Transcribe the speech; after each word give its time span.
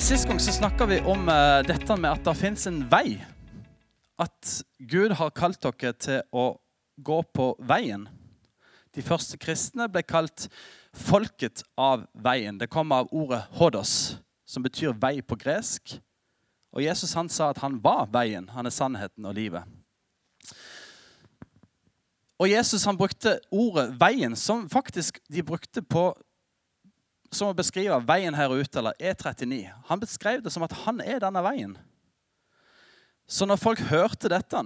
Sist 0.00 0.24
gang 0.24 0.38
så 0.40 0.52
snakka 0.52 0.86
vi 0.88 0.96
om 1.04 1.28
eh, 1.28 1.60
dette 1.68 1.94
med 2.00 2.08
at 2.08 2.22
det 2.24 2.32
fins 2.38 2.62
en 2.70 2.78
vei. 2.88 3.18
At 4.16 4.52
Gud 4.80 5.12
har 5.18 5.32
kalt 5.36 5.60
dere 5.60 5.92
til 5.92 6.22
å 6.32 6.44
gå 6.96 7.18
på 7.36 7.50
veien. 7.68 8.06
De 8.96 9.04
første 9.04 9.36
kristne 9.36 9.90
ble 9.92 10.00
kalt 10.00 10.46
folket 10.96 11.60
av 11.76 12.06
veien. 12.16 12.56
Det 12.56 12.70
kommer 12.72 13.04
av 13.04 13.12
ordet 13.12 13.42
'hodos', 13.52 14.16
som 14.48 14.64
betyr 14.64 14.96
vei 14.96 15.20
på 15.20 15.36
gresk. 15.36 15.98
Og 16.72 16.82
Jesus 16.82 17.12
han 17.12 17.28
sa 17.28 17.50
at 17.50 17.60
han 17.60 17.76
var 17.84 18.08
veien, 18.08 18.48
han 18.48 18.66
er 18.66 18.72
sannheten 18.72 19.28
og 19.28 19.36
livet. 19.36 19.68
Og 22.40 22.48
Jesus 22.48 22.88
han 22.88 22.96
brukte 22.96 23.36
ordet 23.52 24.00
'veien', 24.00 24.36
som 24.36 24.68
faktisk 24.68 25.20
de 25.28 25.42
brukte 25.42 25.82
på 25.82 26.16
som 27.30 27.50
å 27.50 27.56
beskrive 27.56 27.96
veien 28.06 28.34
her 28.34 28.52
ute, 28.52 28.80
eller 28.80 28.96
E39. 28.98 29.62
Han 29.88 30.02
beskrev 30.02 30.42
det 30.42 30.52
som 30.54 30.66
at 30.66 30.74
han 30.84 31.00
er 31.04 31.22
denne 31.22 31.42
veien. 31.46 31.76
Så 33.30 33.46
når 33.46 33.60
folk 33.62 33.82
hørte 33.86 34.30
dette, 34.32 34.64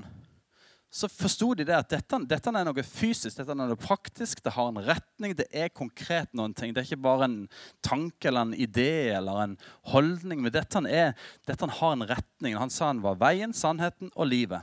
så 0.94 1.08
forsto 1.10 1.50
de 1.58 1.64
det 1.66 1.74
at 1.74 1.90
dette, 1.90 2.20
dette, 2.30 2.52
er 2.54 2.66
noe 2.68 2.84
fysisk, 2.86 3.34
dette 3.36 3.50
er 3.50 3.58
noe 3.58 3.76
praktisk, 3.76 4.40
det 4.44 4.52
har 4.54 4.70
en 4.70 4.78
retning, 4.86 5.34
det 5.36 5.48
er 5.50 5.72
konkret 5.74 6.30
noen 6.38 6.54
ting. 6.54 6.70
Det 6.72 6.84
er 6.84 6.86
ikke 6.86 7.04
bare 7.04 7.26
en 7.26 7.40
tanke 7.84 8.30
eller 8.30 8.46
en 8.46 8.54
idé 8.54 9.10
eller 9.16 9.42
en 9.42 9.56
holdning, 9.90 10.44
men 10.44 10.54
dette, 10.54 10.84
er, 10.86 11.12
dette 11.50 11.68
har 11.80 11.96
en 11.96 12.06
retning. 12.08 12.54
Han 12.56 12.72
sa 12.72 12.92
han 12.92 13.02
var 13.04 13.18
veien, 13.20 13.52
sannheten 13.52 14.14
og 14.14 14.30
livet. 14.30 14.62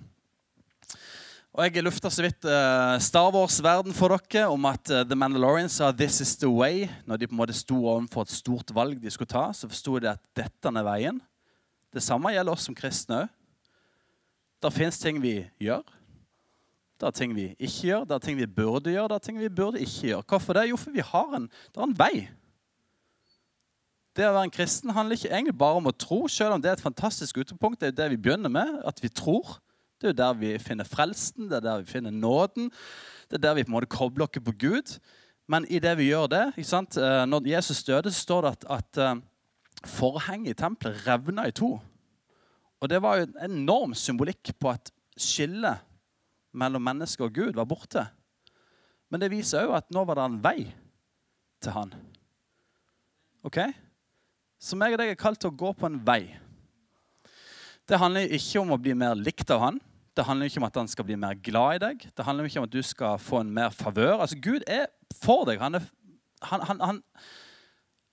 Og 1.52 1.66
Jeg 1.68 1.84
lufta 1.84 2.08
så 2.08 2.24
vidt 2.24 2.46
uh, 2.48 2.96
Star 3.04 3.28
Wars-verden 3.36 3.92
for 3.92 4.16
dere 4.16 4.48
om 4.48 4.66
at 4.70 4.88
uh, 4.88 5.02
The 5.04 5.18
Mandalorian 5.20 5.68
sa 5.70 5.92
'This 5.92 6.22
is 6.22 6.36
the 6.40 6.48
way'. 6.48 6.88
Når 7.06 7.18
de 7.18 7.28
på 7.28 7.34
en 7.34 7.42
måte 7.42 7.54
sto 7.54 7.76
overfor 7.76 8.22
et 8.22 8.32
stort 8.32 8.72
valg 8.72 9.02
de 9.02 9.12
skulle 9.12 9.28
ta, 9.28 9.52
så 9.52 9.68
forsto 9.68 10.00
de 10.00 10.08
at 10.10 10.22
dette 10.36 10.68
er 10.72 10.84
veien. 10.84 11.20
Det 11.92 12.04
samme 12.04 12.32
gjelder 12.32 12.54
oss 12.54 12.64
som 12.64 12.76
kristne 12.76 13.16
òg. 13.24 13.28
Det 14.64 14.74
fins 14.74 15.00
ting 15.00 15.20
vi 15.22 15.44
gjør. 15.60 15.84
Det 17.02 17.08
er 17.08 17.12
ting 17.12 17.36
vi 17.36 17.50
ikke 17.60 17.88
gjør, 17.88 18.06
det 18.06 18.16
er 18.16 18.24
ting 18.24 18.38
vi 18.38 18.48
burde 18.48 18.94
gjøre, 18.94 19.08
det 19.10 19.16
er 19.16 19.26
ting 19.26 19.40
vi 19.40 19.50
burde 19.50 19.80
ikke 19.80 20.08
gjøre. 20.08 20.24
Hvorfor 20.30 20.54
det? 20.54 20.70
Jo, 20.70 20.78
for 20.78 20.92
vi 20.92 21.02
har 21.02 21.36
en, 21.36 21.50
det 21.50 21.82
er 21.82 21.84
en 21.84 22.00
vei. 22.00 22.30
Det 24.16 24.24
å 24.24 24.32
være 24.38 24.48
en 24.48 24.56
kristen 24.56 24.94
handler 24.96 25.18
ikke 25.18 25.34
egentlig 25.34 25.58
bare 25.58 25.82
om 25.82 25.92
å 25.92 25.92
tro, 25.92 26.28
selv 26.28 26.56
om 26.56 26.62
det 26.62 26.70
er 26.70 26.80
et 26.80 26.88
fantastisk 26.88 27.42
utgangspunkt. 27.42 27.82
Det 27.82 27.90
er 27.90 27.92
jo 27.92 28.00
det 28.00 28.10
vi 28.16 28.22
begynner 28.24 28.54
med, 28.54 28.80
at 28.86 29.04
vi 29.04 29.10
tror. 29.10 29.58
Det 30.02 30.08
er 30.10 30.14
jo 30.16 30.18
der 30.18 30.38
vi 30.40 30.52
finner 30.58 30.88
frelsen, 30.88 31.46
det 31.46 31.60
er 31.60 31.66
der 31.68 31.82
vi 31.84 31.92
finner 31.92 32.12
nåden. 32.12 32.72
Det 33.30 33.38
er 33.38 33.44
der 33.46 33.54
vi 33.60 33.64
på 33.68 33.70
en 33.70 33.76
måte 33.76 33.92
kobler 33.92 34.26
oss 34.26 34.42
på 34.44 34.54
Gud. 34.58 34.96
Men 35.46 35.68
i 35.70 35.78
det 35.80 35.94
vi 36.00 36.08
gjør 36.10 36.28
det 36.32 36.46
eh, 36.58 37.26
Når 37.30 37.48
Jesus 37.48 37.84
døde, 37.84 38.12
så 38.12 38.20
står 38.20 38.42
det 38.42 38.52
at, 38.52 38.66
at 38.70 38.98
eh, 38.98 39.22
forhenget 39.86 40.50
i 40.50 40.58
tempelet 40.58 41.06
revna 41.06 41.46
i 41.48 41.52
to. 41.52 41.80
Og 42.82 42.90
det 42.90 43.02
var 43.02 43.20
jo 43.20 43.28
en 43.28 43.52
enorm 43.52 43.94
symbolikk 43.94 44.56
på 44.60 44.72
at 44.74 44.90
skillet 45.18 45.78
mellom 46.52 46.82
menneske 46.82 47.24
og 47.24 47.34
Gud 47.34 47.54
var 47.54 47.70
borte. 47.70 48.08
Men 49.12 49.22
det 49.22 49.30
viser 49.30 49.68
òg 49.68 49.78
at 49.84 49.94
nå 49.94 50.02
var 50.08 50.18
det 50.18 50.26
en 50.26 50.42
vei 50.42 50.60
til 51.62 51.76
han. 51.76 51.94
Ok? 53.46 53.60
Så 54.58 54.78
meg 54.78 54.96
og 54.96 55.02
deg 55.02 55.14
er 55.14 55.20
kalt 55.20 55.42
til 55.42 55.52
å 55.52 55.58
gå 55.58 55.74
på 55.78 55.86
en 55.86 56.02
vei. 56.06 56.24
Det 57.86 58.00
handler 58.00 58.34
ikke 58.34 58.62
om 58.62 58.74
å 58.74 58.82
bli 58.82 58.94
mer 58.98 59.18
likt 59.20 59.50
av 59.54 59.62
han. 59.66 59.82
Det 60.17 60.26
handler 60.28 60.50
ikke 60.50 60.59
om 60.59 60.67
at 60.67 60.76
han 60.76 60.90
skal 60.92 61.08
bli 61.08 61.16
mer 61.16 61.38
glad 61.40 61.78
i 61.78 61.81
deg. 61.86 62.06
Det 62.17 62.26
handler 62.26 62.49
ikke 62.49 62.60
om 62.60 62.67
at 62.67 62.73
du 62.73 62.82
skal 62.83 63.20
få 63.20 63.42
en 63.42 63.54
mer 63.54 63.70
favør. 63.72 64.20
Altså, 64.20 64.39
Gud 64.44 64.66
er 64.67 64.89
for 65.23 65.45
deg. 65.48 65.61
Han, 65.61 65.80
er, 65.80 65.86
han, 66.44 66.66
han, 66.67 66.82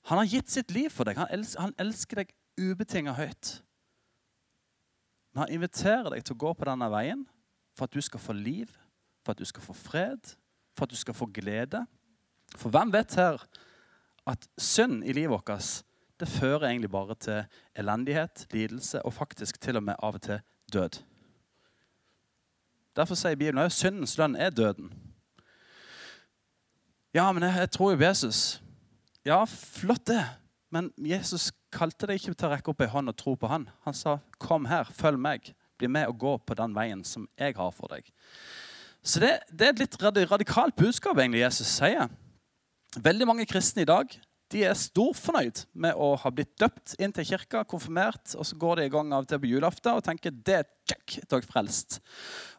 han, 0.06 0.20
har 0.20 0.28
gitt 0.30 0.50
sitt 0.50 0.70
liv 0.70 0.92
for 0.94 1.08
deg. 1.08 1.18
Han, 1.18 1.74
elsker 1.78 2.22
deg 2.22 2.30
ubetinga 2.58 3.16
høyt. 3.18 3.58
Men 5.34 5.44
han 5.44 5.56
inviterer 5.58 6.12
deg 6.14 6.22
til 6.22 6.38
å 6.38 6.42
gå 6.46 6.54
på 6.54 6.70
denne 6.70 6.90
veien 6.92 7.26
for 7.78 7.86
at 7.86 7.94
du 7.94 8.02
skal 8.02 8.22
få 8.22 8.34
liv, 8.34 8.70
for 9.26 9.34
at 9.34 9.42
du 9.42 9.46
skal 9.46 9.66
få 9.66 9.74
fred, 9.76 10.34
for 10.78 10.86
at 10.86 10.94
du 10.94 10.98
skal 10.98 11.18
få 11.18 11.26
glede. 11.34 11.82
For 12.54 12.70
hvem 12.74 12.94
vet 12.94 13.18
her 13.18 13.42
at 14.28 14.48
synd 14.60 15.02
i 15.02 15.14
livet 15.16 15.34
vårt 15.34 15.84
det 16.18 16.26
fører 16.26 16.66
egentlig 16.68 16.90
bare 16.90 17.14
til 17.14 17.44
elendighet, 17.78 18.46
lidelse 18.52 19.02
og 19.06 19.14
faktisk 19.14 19.60
til 19.60 19.78
og 19.78 19.84
med 19.86 19.98
av 20.02 20.18
og 20.18 20.22
til 20.22 20.40
død. 20.72 20.98
Derfor 22.98 23.14
sier 23.14 23.38
Bibelen 23.38 23.62
at 23.62 23.74
syndens 23.74 24.16
lønn 24.18 24.34
er 24.34 24.50
døden. 24.50 24.90
Ja, 27.14 27.30
men 27.32 27.44
jeg, 27.46 27.54
jeg 27.62 27.70
tror 27.70 27.92
jo 27.92 28.00
på 28.00 28.08
Jesus. 28.08 28.40
Ja, 29.26 29.44
flott 29.46 30.08
det. 30.10 30.24
Men 30.74 30.90
Jesus 30.98 31.48
kalte 31.72 32.08
deg 32.10 32.18
ikke 32.18 32.34
til 32.34 32.48
å 32.48 32.52
rekke 32.52 32.72
opp 32.72 32.82
ei 32.82 32.90
hånd 32.90 33.12
og 33.12 33.16
tro 33.16 33.36
på 33.38 33.48
han. 33.48 33.68
Han 33.86 33.94
sa, 33.94 34.18
'Kom 34.38 34.66
her, 34.66 34.84
følg 34.84 35.18
meg. 35.18 35.54
Bli 35.78 35.88
med 35.88 36.08
og 36.08 36.18
gå 36.18 36.36
på 36.38 36.54
den 36.58 36.74
veien 36.74 37.04
som 37.04 37.28
jeg 37.38 37.54
har 37.56 37.70
for 37.70 37.88
deg.' 37.88 38.10
Så 39.02 39.20
det, 39.20 39.38
det 39.50 39.66
er 39.66 39.72
et 39.72 39.78
litt 39.78 40.02
radikalt 40.02 40.76
budskap 40.76 41.16
egentlig 41.16 41.40
Jesus 41.40 41.68
sier. 41.78 42.10
Veldig 42.98 43.26
mange 43.26 43.46
kristne 43.46 43.82
i 43.82 43.88
dag 43.88 44.10
de 44.52 44.64
er 44.64 44.76
storfornøyd 44.76 45.66
med 45.76 45.96
å 46.00 46.14
ha 46.16 46.30
blitt 46.32 46.54
døpt 46.60 46.94
inn 46.98 47.12
til 47.12 47.26
kirka, 47.28 47.64
konfirmert, 47.68 48.34
og 48.34 48.46
så 48.48 48.56
går 48.56 48.80
de 48.80 48.86
i 48.88 48.92
gang 48.92 49.12
av 49.12 49.26
og 49.26 49.28
til 49.28 49.40
på 49.42 49.50
julaften 49.50 49.98
og 49.98 50.04
tenker 50.06 50.32
det 50.32 50.54
er 50.62 50.68
check, 50.88 51.18
er 51.20 51.44
frelst. 51.44 52.00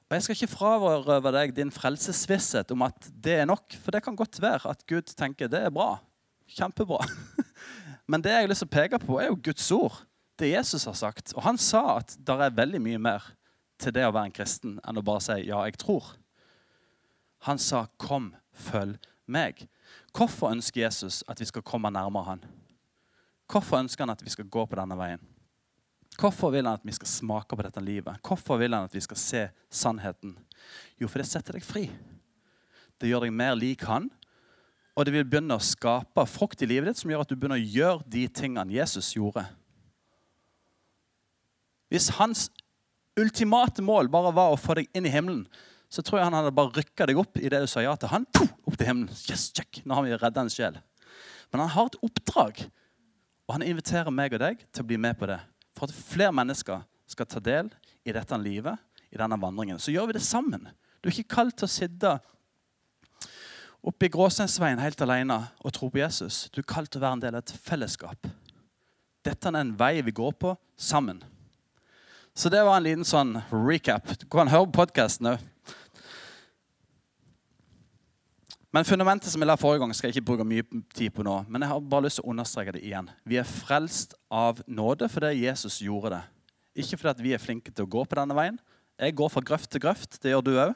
Og 0.10 0.16
Jeg 0.18 0.24
skal 0.26 0.36
ikke 0.40 0.56
frarøve 0.56 1.32
deg 1.36 1.52
din 1.54 1.70
frelsesvisshet 1.70 2.72
om 2.74 2.82
at 2.88 3.10
det 3.14 3.36
er 3.44 3.46
nok, 3.46 3.76
for 3.78 3.94
det 3.94 4.02
kan 4.02 4.16
godt 4.18 4.40
være 4.42 4.72
at 4.72 4.82
Gud 4.90 5.12
tenker 5.14 5.48
det 5.48 5.62
er 5.68 5.74
bra. 5.74 6.00
Kjempebra. 6.50 7.04
Men 8.10 8.24
det 8.26 8.34
jeg 8.34 8.42
har 8.42 8.50
lyst 8.50 8.66
til 8.66 8.72
å 8.72 8.74
peke 8.74 9.00
på, 9.04 9.20
er 9.22 9.30
jo 9.30 9.38
Guds 9.38 9.68
ord. 9.76 10.00
Det 10.40 10.50
Jesus 10.50 10.88
har 10.90 10.98
sagt. 10.98 11.36
Og 11.38 11.46
han 11.46 11.62
sa 11.62 12.00
at 12.00 12.16
det 12.18 12.40
er 12.42 12.58
veldig 12.58 12.82
mye 12.82 13.02
mer 13.06 13.28
til 13.80 13.94
det 13.94 14.08
å 14.08 14.16
være 14.16 14.32
en 14.32 14.34
kristen 14.34 14.80
enn 14.82 14.98
å 14.98 15.06
bare 15.06 15.22
si 15.22 15.38
'ja, 15.46 15.62
jeg 15.70 15.78
tror'. 15.78 16.18
Han 17.46 17.58
sa 17.58 17.86
'kom, 17.98 18.34
følg 18.52 18.98
meg'. 19.30 19.68
Hvorfor 20.14 20.50
ønsker 20.50 20.82
Jesus 20.82 21.24
at 21.28 21.40
vi 21.40 21.46
skal 21.46 21.62
komme 21.62 21.92
nærmere 21.92 22.26
han? 22.26 22.46
Hvorfor 23.46 23.78
ønsker 23.78 24.06
han 24.06 24.10
at 24.10 24.26
vi 24.26 24.30
skal 24.30 24.50
gå 24.50 24.66
på 24.66 24.76
denne 24.76 24.98
veien? 24.98 25.22
Hvorfor 26.18 26.52
vil 26.52 26.66
han 26.66 26.80
at 26.80 26.86
vi 26.86 26.96
skal 26.96 27.08
smake 27.08 27.56
på 27.56 27.64
dette 27.64 27.82
livet? 27.84 28.20
Hvorfor 28.26 28.60
vil 28.60 28.74
han 28.76 28.88
at 28.90 28.96
vi 28.96 29.04
skal 29.04 29.20
se 29.20 29.44
sannheten? 29.70 30.34
Jo, 31.00 31.08
for 31.08 31.22
det 31.22 31.30
setter 31.30 31.56
deg 31.56 31.66
fri. 31.66 31.86
Det 33.00 33.08
gjør 33.08 33.28
deg 33.28 33.36
mer 33.36 33.56
lik 33.56 33.86
han, 33.88 34.10
og 34.98 35.06
det 35.08 35.14
vil 35.16 35.28
begynne 35.28 35.56
å 35.56 35.64
skape 35.64 36.26
frukt 36.28 36.60
i 36.66 36.68
livet 36.68 36.92
ditt 36.92 37.00
som 37.00 37.12
gjør 37.12 37.24
at 37.24 37.30
du 37.32 37.38
begynner 37.38 37.60
å 37.60 37.72
gjøre 37.78 38.10
de 38.12 38.26
tingene 38.28 38.76
Jesus 38.76 39.14
gjorde. 39.16 39.46
Hvis 41.90 42.10
hans 42.18 42.50
ultimate 43.20 43.84
mål 43.86 44.12
bare 44.12 44.34
var 44.36 44.52
å 44.54 44.60
få 44.60 44.76
deg 44.80 44.90
inn 44.96 45.08
i 45.08 45.14
himmelen, 45.14 45.46
så 45.90 46.04
tror 46.06 46.20
jeg 46.20 46.28
han 46.28 46.38
hadde 46.38 46.54
bare 46.54 46.76
rykka 46.76 47.08
deg 47.10 47.18
opp 47.18 47.40
i 47.40 47.50
det 47.50 47.64
du 47.64 47.70
sa 47.70 47.82
ja 47.82 47.96
til. 47.98 48.12
Han, 48.12 48.28
opp 48.38 48.76
til 48.76 48.90
himmelen. 48.90 49.10
Yes, 49.32 49.48
check, 49.56 49.82
Nå 49.86 49.98
har 49.98 50.06
vi 50.06 50.20
redda 50.20 50.44
en 50.44 50.52
sjel. 50.54 50.78
Men 51.50 51.64
han 51.64 51.72
har 51.74 51.90
et 51.90 51.98
oppdrag, 52.06 52.62
og 53.48 53.56
han 53.56 53.66
inviterer 53.66 54.14
meg 54.14 54.36
og 54.38 54.44
deg 54.44 54.62
til 54.68 54.86
å 54.86 54.90
bli 54.92 55.00
med 55.02 55.18
på 55.18 55.32
det. 55.32 55.40
For 55.80 55.88
at 55.88 55.96
flere 55.96 56.36
mennesker 56.36 56.84
skal 57.08 57.28
ta 57.30 57.40
del 57.40 57.70
i 58.04 58.12
dette 58.12 58.38
livet, 58.42 58.76
i 59.10 59.18
denne 59.18 59.40
vandringen. 59.40 59.80
Så 59.80 59.94
gjør 59.94 60.10
vi 60.10 60.18
det 60.18 60.26
sammen. 60.26 60.68
Du 61.00 61.08
er 61.08 61.16
ikke 61.16 61.38
kalt 61.40 61.56
til 61.58 61.70
å 61.70 61.72
sitte 61.72 62.18
oppe 63.80 64.10
i 64.10 64.12
Gråsteinsveien 64.12 64.82
helt 64.84 65.02
alene 65.06 65.40
og 65.64 65.74
tro 65.74 65.88
på 65.88 66.02
Jesus. 66.02 66.50
Du 66.52 66.60
er 66.60 66.68
kalt 66.68 66.92
til 66.92 67.00
å 67.00 67.06
være 67.06 67.18
en 67.18 67.24
del 67.24 67.38
av 67.40 67.46
et 67.46 67.56
fellesskap. 67.64 68.28
Dette 69.24 69.48
er 69.48 69.60
en 69.62 69.72
vei 69.80 70.02
vi 70.04 70.16
går 70.16 70.36
på 70.36 70.52
sammen. 70.76 71.24
Så 72.36 72.52
det 72.52 72.62
var 72.68 72.78
en 72.78 72.86
liten 72.86 73.08
sånn 73.08 73.38
recap. 73.52 74.12
Du 74.20 74.28
kan 74.32 74.52
høre 74.52 74.68
på 74.68 74.82
podkasten 74.84 75.34
òg. 75.34 75.48
Men 78.70 78.86
fundamentet 78.86 79.32
som 79.34 79.42
jeg 79.42 79.50
la 79.50 79.56
forrige 79.58 79.82
gang, 79.82 79.94
skal 79.98 80.10
jeg 80.10 80.20
ikke 80.20 80.28
bruke 80.28 80.46
mye 80.46 80.66
tid 80.94 81.10
på 81.16 81.24
nå. 81.26 81.40
Men 81.50 81.64
jeg 81.64 81.72
har 81.72 81.80
bare 81.90 82.06
lyst 82.06 82.20
til 82.20 82.28
å 82.28 82.34
understreke 82.34 82.76
det 82.76 82.84
igjen. 82.86 83.10
Vi 83.26 83.40
er 83.42 83.48
frelst 83.50 84.14
av 84.30 84.62
nåde 84.70 85.10
fordi 85.10 85.32
Jesus 85.42 85.80
gjorde 85.82 86.14
det. 86.14 86.22
Ikke 86.84 87.00
fordi 87.02 87.26
vi 87.26 87.34
er 87.34 87.42
flinke 87.42 87.74
til 87.74 87.88
å 87.88 87.90
gå 87.90 88.04
på 88.06 88.20
denne 88.20 88.38
veien. 88.38 88.60
Jeg 89.00 89.16
går 89.18 89.32
fra 89.34 89.42
grøft 89.42 89.72
til 89.74 89.82
grøft. 89.82 90.20
Det 90.22 90.36
gjør 90.36 90.46
du 90.46 90.52
òg. 90.54 90.76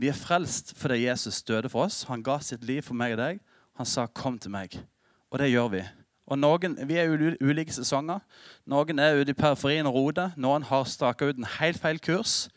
Vi 0.00 0.08
er 0.08 0.16
frelst 0.16 0.74
fordi 0.80 1.06
Jesus 1.06 1.42
døde 1.48 1.72
for 1.72 1.88
oss. 1.88 2.02
Han 2.08 2.24
ga 2.24 2.38
sitt 2.44 2.64
liv 2.64 2.84
for 2.84 2.96
meg 2.96 3.16
og 3.16 3.22
deg. 3.24 3.40
Han 3.80 3.86
sa 3.86 4.06
'kom 4.06 4.38
til 4.38 4.50
meg'. 4.50 4.82
Og 5.30 5.38
det 5.38 5.50
gjør 5.50 5.70
vi. 5.70 5.82
Og 6.26 6.38
noen, 6.38 6.88
Vi 6.88 6.94
er 6.94 7.04
i 7.04 7.36
ulike 7.40 7.72
sesonger. 7.72 8.20
Noen 8.66 8.98
er 8.98 9.20
ute 9.20 9.30
i 9.30 9.34
periferien 9.34 9.86
og 9.86 9.94
roter. 9.94 10.30
Noen 10.36 10.62
har 10.62 10.84
staka 10.84 11.24
ut 11.24 11.36
en 11.36 11.44
helt 11.44 11.78
feil 11.78 11.98
kurs. 11.98 12.48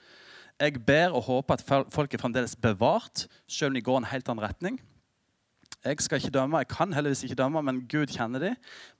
Jeg 0.62 0.80
ber 0.86 1.16
og 1.18 1.24
håper 1.28 1.58
at 1.58 1.94
folk 1.94 2.14
er 2.14 2.22
fremdeles 2.22 2.56
bevart, 2.56 3.28
selv 3.48 3.72
om 3.72 3.78
de 3.78 3.82
går 3.82 3.98
en 3.98 4.12
helt 4.12 4.30
annen 4.30 4.46
retning. 4.46 4.82
Jeg 5.84 6.00
skal 6.00 6.22
ikke 6.22 6.32
dømme, 6.32 6.62
jeg 6.62 6.70
kan 6.72 6.94
heldigvis 6.94 7.24
ikke 7.24 7.36
dømme, 7.36 7.62
men 7.62 7.82
Gud 7.92 8.08
kjenner 8.08 8.40
de. 8.40 8.54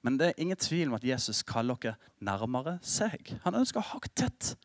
Men 0.04 0.18
det 0.20 0.28
er 0.28 0.42
ingen 0.42 0.58
tvil 0.58 0.90
om 0.90 0.98
at 0.98 1.06
Jesus 1.08 1.44
kaller 1.48 1.80
dere 1.80 1.96
nærmere 2.20 2.76
seg. 2.84 3.36
Han 3.46 3.56
ønsker 3.56 3.80
å 3.80 3.88
ha 3.94 4.00
tett. 4.12 4.56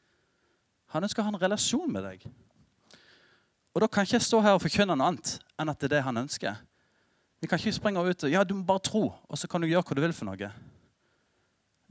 Han 0.95 1.05
ønsker 1.05 1.23
å 1.23 1.29
ha 1.29 1.35
en 1.35 1.43
relasjon 1.43 1.93
med 1.93 2.03
deg. 2.09 2.25
Og 3.75 3.85
Da 3.85 3.87
kan 3.87 4.03
ikke 4.03 4.17
jeg 4.17 4.27
stå 4.27 4.41
her 4.43 4.57
og 4.57 4.65
forkynne 4.65 4.97
noe 4.97 5.13
annet 5.13 5.37
enn 5.61 5.71
at 5.71 5.79
det 5.79 5.87
er 5.93 5.99
det 5.99 6.07
han 6.09 6.19
ønsker. 6.25 6.57
Vi 7.39 7.47
kan 7.47 7.61
ikke 7.61 7.77
springe 7.77 8.03
ut 8.03 8.25
og 8.27 8.33
ja, 8.33 8.43
du 8.43 8.57
må 8.59 8.65
bare 8.67 8.83
tro, 8.83 9.13
og 9.15 9.39
så 9.39 9.47
kan 9.47 9.63
du 9.63 9.69
gjøre 9.69 9.85
hva 9.87 9.95
du 9.95 10.03
vil 10.03 10.17
for 10.17 10.27
noe. 10.27 10.51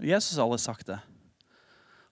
Jesus 0.03 0.35
har 0.35 0.43
aldri 0.43 0.59
sagt 0.59 0.89
det. 0.89 0.97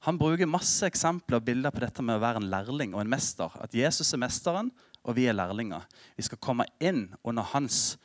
Han 0.06 0.20
bruker 0.22 0.46
masse 0.46 0.86
eksempler 0.86 1.40
og 1.40 1.48
bilder 1.48 1.74
på 1.74 1.82
dette 1.82 2.04
med 2.06 2.20
å 2.20 2.22
være 2.22 2.42
en 2.44 2.50
lærling 2.52 2.94
og 2.94 3.02
en 3.02 3.10
mester. 3.10 3.54
At 3.58 3.74
Jesus 3.74 4.14
er 4.14 4.22
mesteren, 4.22 4.70
og 5.06 5.18
vi 5.18 5.26
er 5.30 5.38
lærlinger. 5.38 5.86
Vi 6.18 6.26
skal 6.28 6.42
komme 6.42 6.68
inn 6.78 7.08
under 7.26 7.46
hans 7.56 7.96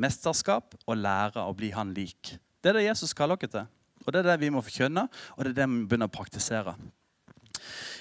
mesterskap 0.00 0.76
og 0.84 1.00
lære 1.00 1.40
å 1.40 1.54
bli 1.56 1.72
han 1.72 1.94
lik. 1.96 2.36
Det 2.60 2.72
er 2.72 2.80
det 2.80 2.88
Jesus 2.90 3.16
kaller 3.16 3.40
dere 3.40 3.52
til. 3.52 3.72
Og 4.06 4.12
Det 4.12 4.20
er 4.20 4.28
det 4.28 4.40
vi 4.44 4.52
må 4.52 4.60
forkynne, 4.62 5.08
og 5.34 5.44
det 5.44 5.50
er 5.50 5.56
det 5.56 5.66
vi 5.66 5.72
må 5.72 5.88
begynne 5.88 6.06
å 6.06 6.12
praktisere. 6.12 6.76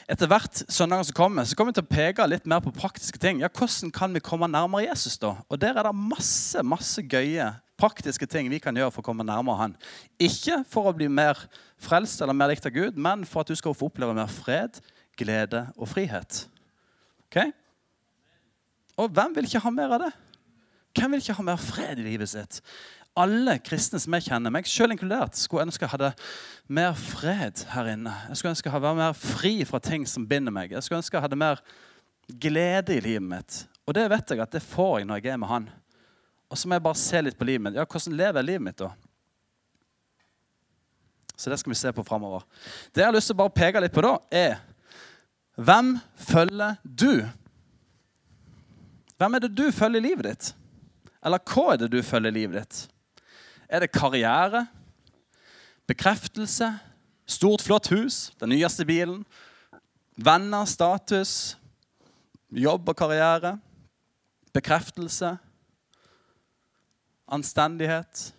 Etter 0.06 0.30
hvert 0.30 0.60
søndager 0.70 1.08
som 1.08 1.18
kommer, 1.18 1.48
så 1.48 1.58
kommer 1.58 1.74
vi 1.74 1.80
til 1.80 1.88
å 1.88 1.96
peke 1.96 2.28
litt 2.28 2.46
mer 2.46 2.62
på 2.62 2.76
praktiske 2.76 3.18
ting. 3.18 3.40
Ja, 3.42 3.50
Hvordan 3.50 3.90
kan 3.96 4.14
vi 4.14 4.22
komme 4.22 4.52
nærmere 4.52 4.86
Jesus? 4.86 5.18
da? 5.18 5.38
Og 5.50 5.58
Der 5.60 5.74
er 5.74 5.88
det 5.88 5.96
masse 5.96 6.62
masse 6.62 7.02
gøye 7.02 7.56
praktiske 7.80 8.28
ting 8.30 8.50
vi 8.52 8.62
kan 8.64 8.76
gjøre 8.76 8.94
for 8.94 9.04
å 9.04 9.08
komme 9.10 9.26
nærmere 9.28 9.60
han. 9.60 9.78
Ikke 10.22 10.62
for 10.72 10.90
å 10.90 10.96
bli 10.96 11.10
mer 11.12 11.40
frelst 11.82 12.24
eller 12.24 12.38
mer 12.38 12.54
likt 12.54 12.68
av 12.68 12.76
Gud, 12.76 12.98
men 12.98 13.26
for 13.28 13.44
at 13.44 13.52
du 13.52 13.58
skal 13.60 13.76
få 13.76 13.90
oppleve 13.90 14.16
mer 14.16 14.32
fred, 14.32 14.80
glede 15.20 15.66
og 15.76 15.90
frihet. 15.92 16.46
Ok? 17.28 17.42
Og 19.00 19.12
hvem 19.12 19.36
vil 19.36 19.50
ikke 19.50 19.64
ha 19.64 19.74
mer 19.76 19.96
av 19.98 20.06
det? 20.06 20.14
Hvem 20.96 21.16
vil 21.16 21.24
ikke 21.24 21.40
ha 21.40 21.50
mer 21.52 21.60
fred 21.60 22.00
i 22.00 22.08
livet 22.08 22.32
sitt? 22.32 22.62
alle 23.16 23.56
kristne 23.64 24.00
som 24.02 24.16
jeg 24.18 24.28
kjenner, 24.28 24.52
meg 24.52 24.68
selv 24.68 24.96
inkludert, 24.96 25.38
skulle 25.40 25.66
ønske 25.70 25.86
jeg 25.86 25.94
hadde 25.94 26.12
mer 26.76 26.96
fred 27.00 27.64
her 27.72 27.90
inne. 27.94 28.12
Jeg 28.30 28.40
skulle 28.40 28.52
ønske 28.52 28.68
jeg 28.68 28.76
hadde 28.76 28.92
mer 29.00 29.16
fri 29.16 29.54
fra 29.68 29.80
ting 29.84 30.04
som 30.10 30.26
binder 30.28 30.54
meg. 30.54 30.74
Jeg 30.76 30.84
skulle 30.84 31.00
ønske 31.00 31.16
jeg 31.16 31.24
hadde 31.24 31.40
mer 31.40 31.62
glede 32.42 32.98
i 32.98 33.04
livet 33.04 33.28
mitt. 33.30 33.62
Og 33.88 33.96
det 33.96 34.10
vet 34.12 34.34
jeg 34.34 34.44
at 34.44 34.58
det 34.58 34.64
får 34.66 35.00
jeg 35.00 35.08
når 35.08 35.22
jeg 35.22 35.32
er 35.32 35.40
med 35.40 35.52
han. 35.52 35.70
Og 36.50 36.60
så 36.60 36.68
må 36.68 36.78
jeg 36.78 36.86
bare 36.86 37.00
se 37.02 37.22
litt 37.26 37.38
på 37.38 37.48
livet 37.48 37.64
mitt. 37.66 37.78
Ja, 37.80 37.86
Hvordan 37.90 38.18
lever 38.18 38.42
jeg 38.42 38.50
livet 38.52 38.66
mitt 38.68 38.82
da? 38.82 38.92
Så 41.36 41.52
det 41.52 41.60
skal 41.60 41.74
vi 41.74 41.80
se 41.80 41.92
på 41.92 42.04
framover. 42.08 42.46
Det 42.96 43.02
jeg 43.04 43.10
har 43.10 43.16
lyst 43.16 43.28
til 43.32 43.36
å 43.36 43.42
bare 43.44 43.56
peke 43.56 43.82
litt 43.84 43.96
på 43.96 44.04
da, 44.06 44.16
er 44.32 44.62
Hvem 45.56 45.94
følger 46.20 46.76
du? 46.84 47.24
Hvem 49.16 49.38
er 49.38 49.44
det 49.46 49.54
du 49.56 49.70
følger 49.72 50.02
i 50.02 50.04
livet 50.04 50.28
ditt? 50.28 50.50
Eller 51.26 51.40
hva 51.40 51.70
er 51.74 51.80
det 51.80 51.94
du 51.94 52.02
følger 52.04 52.34
i 52.34 52.40
livet 52.42 52.58
ditt? 52.60 52.82
Er 53.72 53.86
det 53.86 53.94
karriere? 53.96 54.66
Bekreftelse? 55.88 56.74
Stort, 57.26 57.64
flott 57.64 57.88
hus? 57.94 58.34
Den 58.40 58.52
nyeste 58.52 58.86
bilen? 58.86 59.24
Venner? 60.20 60.68
Status? 60.68 61.56
Jobb 62.52 62.92
og 62.92 63.00
karriere? 63.00 63.56
Bekreftelse? 64.54 65.38
Anstendighet? 67.28 68.34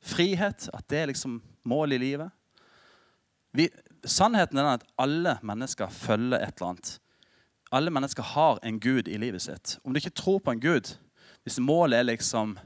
Frihet? 0.00 0.68
At 0.72 0.88
det 0.88 0.98
er 0.98 1.10
liksom 1.10 1.40
målet 1.62 2.00
i 2.00 2.04
livet? 2.04 2.30
Vi, 3.52 3.68
sannheten 4.04 4.58
er 4.58 4.74
at 4.76 4.86
alle 5.00 5.38
mennesker 5.42 5.90
følger 5.90 6.38
et 6.38 6.56
eller 6.56 6.72
annet. 6.72 6.96
Alle 7.70 7.90
mennesker 7.90 8.22
har 8.22 8.58
en 8.62 8.80
gud 8.80 9.08
i 9.08 9.18
livet 9.18 9.42
sitt. 9.42 9.78
Om 9.84 9.92
du 9.92 10.00
ikke 10.00 10.14
tror 10.14 10.40
på 10.42 10.54
en 10.54 10.62
gud, 10.62 10.94
hvis 11.42 11.60
målet 11.62 11.98
er 11.98 12.08
liksom 12.08 12.58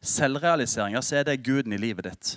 selvrealisering, 0.00 0.96
så 1.02 1.20
er 1.20 1.28
det 1.28 1.42
guden 1.44 1.72
i 1.72 1.80
livet 1.80 2.06
ditt. 2.06 2.36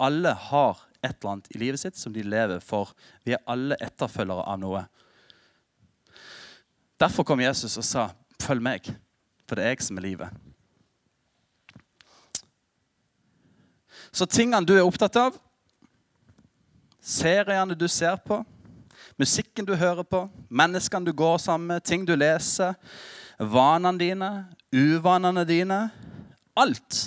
Alle 0.00 0.32
har 0.32 0.78
et 1.02 1.16
eller 1.16 1.32
annet 1.32 1.50
i 1.54 1.58
livet 1.58 1.80
sitt 1.80 1.96
som 1.96 2.12
de 2.12 2.22
lever 2.22 2.60
for. 2.64 2.92
Vi 3.24 3.34
er 3.36 3.44
alle 3.48 3.78
etterfølgere 3.80 4.44
av 4.46 4.60
noe. 4.60 4.84
Derfor 7.00 7.24
kom 7.24 7.40
Jesus 7.40 7.78
og 7.80 7.84
sa, 7.84 8.10
'Følg 8.40 8.62
meg, 8.62 8.84
for 9.48 9.56
det 9.56 9.64
er 9.64 9.68
jeg 9.68 9.82
som 9.82 9.98
er 9.98 10.02
livet'. 10.02 10.49
Så 14.12 14.26
tingene 14.26 14.66
du 14.66 14.74
er 14.74 14.86
opptatt 14.86 15.16
av, 15.20 15.36
seriene 17.00 17.76
du 17.78 17.86
ser 17.88 18.18
på, 18.24 18.40
musikken 19.20 19.66
du 19.66 19.76
hører 19.78 20.06
på, 20.06 20.24
menneskene 20.48 21.06
du 21.06 21.14
går 21.16 21.38
sammen 21.38 21.70
med, 21.70 21.84
ting 21.86 22.04
du 22.06 22.16
leser, 22.18 22.74
vanene 23.38 23.98
dine, 24.00 24.30
uvanene 24.74 25.46
dine 25.48 25.80
Alt 26.58 27.06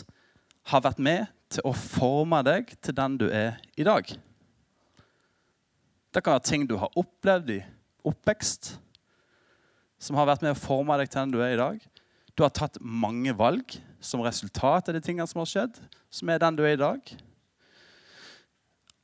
har 0.71 0.81
vært 0.81 1.01
med 1.03 1.27
til 1.51 1.65
å 1.67 1.73
forme 1.75 2.39
deg 2.47 2.71
til 2.81 2.95
den 2.97 3.17
du 3.19 3.25
er 3.27 3.59
i 3.77 3.85
dag. 3.85 4.07
Det 6.13 6.23
kan 6.23 6.37
være 6.37 6.47
ting 6.47 6.63
du 6.69 6.77
har 6.79 6.95
opplevd 6.97 7.51
i 7.57 7.59
oppvekst, 8.07 8.71
som 9.99 10.17
har 10.17 10.29
vært 10.31 10.45
med 10.45 10.55
å 10.55 10.59
forme 10.59 10.95
deg 10.99 11.11
til 11.11 11.21
den 11.21 11.35
du 11.35 11.43
er 11.43 11.53
i 11.53 11.59
dag. 11.59 11.83
Du 12.33 12.45
har 12.45 12.55
tatt 12.55 12.79
mange 12.81 13.35
valg 13.37 13.75
som 14.03 14.23
resultat 14.23 14.89
av 14.89 14.95
de 14.95 15.01
tingene 15.03 15.27
som 15.29 15.41
har 15.41 15.49
skjedd, 15.49 15.79
som 16.11 16.29
er 16.29 16.41
den 16.43 16.57
du 16.57 16.63
er 16.65 16.75
i 16.75 16.81
dag. 16.81 17.13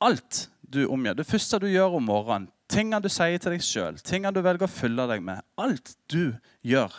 Alt 0.03 0.47
du 0.61 0.83
omgjør, 0.87 1.17
det 1.19 1.27
første 1.27 1.59
du 1.63 1.67
gjør 1.71 1.97
om 1.97 2.05
morgenen, 2.05 2.49
tingene 2.69 3.01
du 3.01 3.09
sier 3.11 3.39
til 3.41 3.55
deg 3.55 3.63
sjøl, 3.65 3.97
tingene 4.05 4.35
du 4.35 4.43
velger 4.45 4.67
å 4.67 4.71
fylle 4.71 5.07
deg 5.09 5.23
med, 5.25 5.41
alt 5.59 5.95
du 6.11 6.35
gjør, 6.67 6.93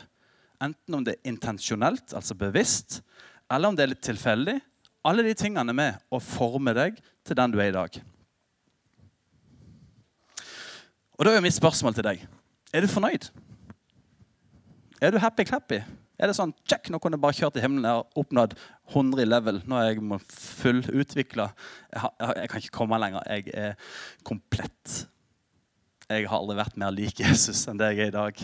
enten 0.60 0.96
om 0.96 1.04
det 1.06 1.16
er 1.16 1.30
intensjonelt, 1.30 2.14
altså 2.16 2.36
bevisst, 2.36 3.00
eller 3.50 3.70
om 3.70 3.78
det 3.78 3.84
er 3.84 3.92
litt 3.94 4.04
tilfeldig. 4.04 4.58
Alle 5.06 5.24
de 5.24 5.32
tingene 5.34 5.72
er 5.72 5.76
med 5.76 6.02
å 6.12 6.20
forme 6.20 6.74
deg 6.76 6.98
til 7.24 7.38
den 7.38 7.54
du 7.54 7.60
er 7.60 7.70
i 7.70 7.76
dag. 7.76 8.00
Og 11.16 11.26
Da 11.26 11.32
er 11.36 11.42
mitt 11.44 11.56
spørsmål 11.56 11.94
til 11.96 12.06
deg 12.06 12.22
er 12.72 12.84
du 12.84 12.88
fornøyd. 12.88 13.26
Er 15.02 15.10
du 15.10 15.18
happy-clappy? 15.18 15.80
Er 16.20 16.28
det 16.28 16.36
sånn 16.36 16.52
check, 16.68 16.90
nå 16.92 16.98
kunne 17.00 17.16
jeg 17.16 17.22
bare 17.22 17.36
kjørt 17.38 17.54
til 17.56 17.64
himmelen 17.64 17.86
og 17.88 18.18
oppnådd 18.20 18.52
100 18.90 19.22
i 19.22 19.28
level. 19.28 19.60
Nå 19.64 19.78
er 19.78 19.86
jeg 19.88 20.18
fullutvikla. 20.60 21.46
Jeg, 21.94 22.10
jeg 22.42 22.50
kan 22.52 22.60
ikke 22.60 22.74
komme 22.74 22.98
lenger. 23.00 23.24
Jeg 23.32 23.54
er 23.56 23.94
komplett. 24.28 24.96
Jeg 26.10 26.26
har 26.28 26.42
aldri 26.42 26.58
vært 26.58 26.76
mer 26.82 26.92
lik 26.92 27.22
Jesus 27.24 27.62
enn 27.70 27.80
det 27.80 27.94
jeg 27.94 28.02
er 28.04 28.12
i 28.12 28.16
dag. 28.18 28.42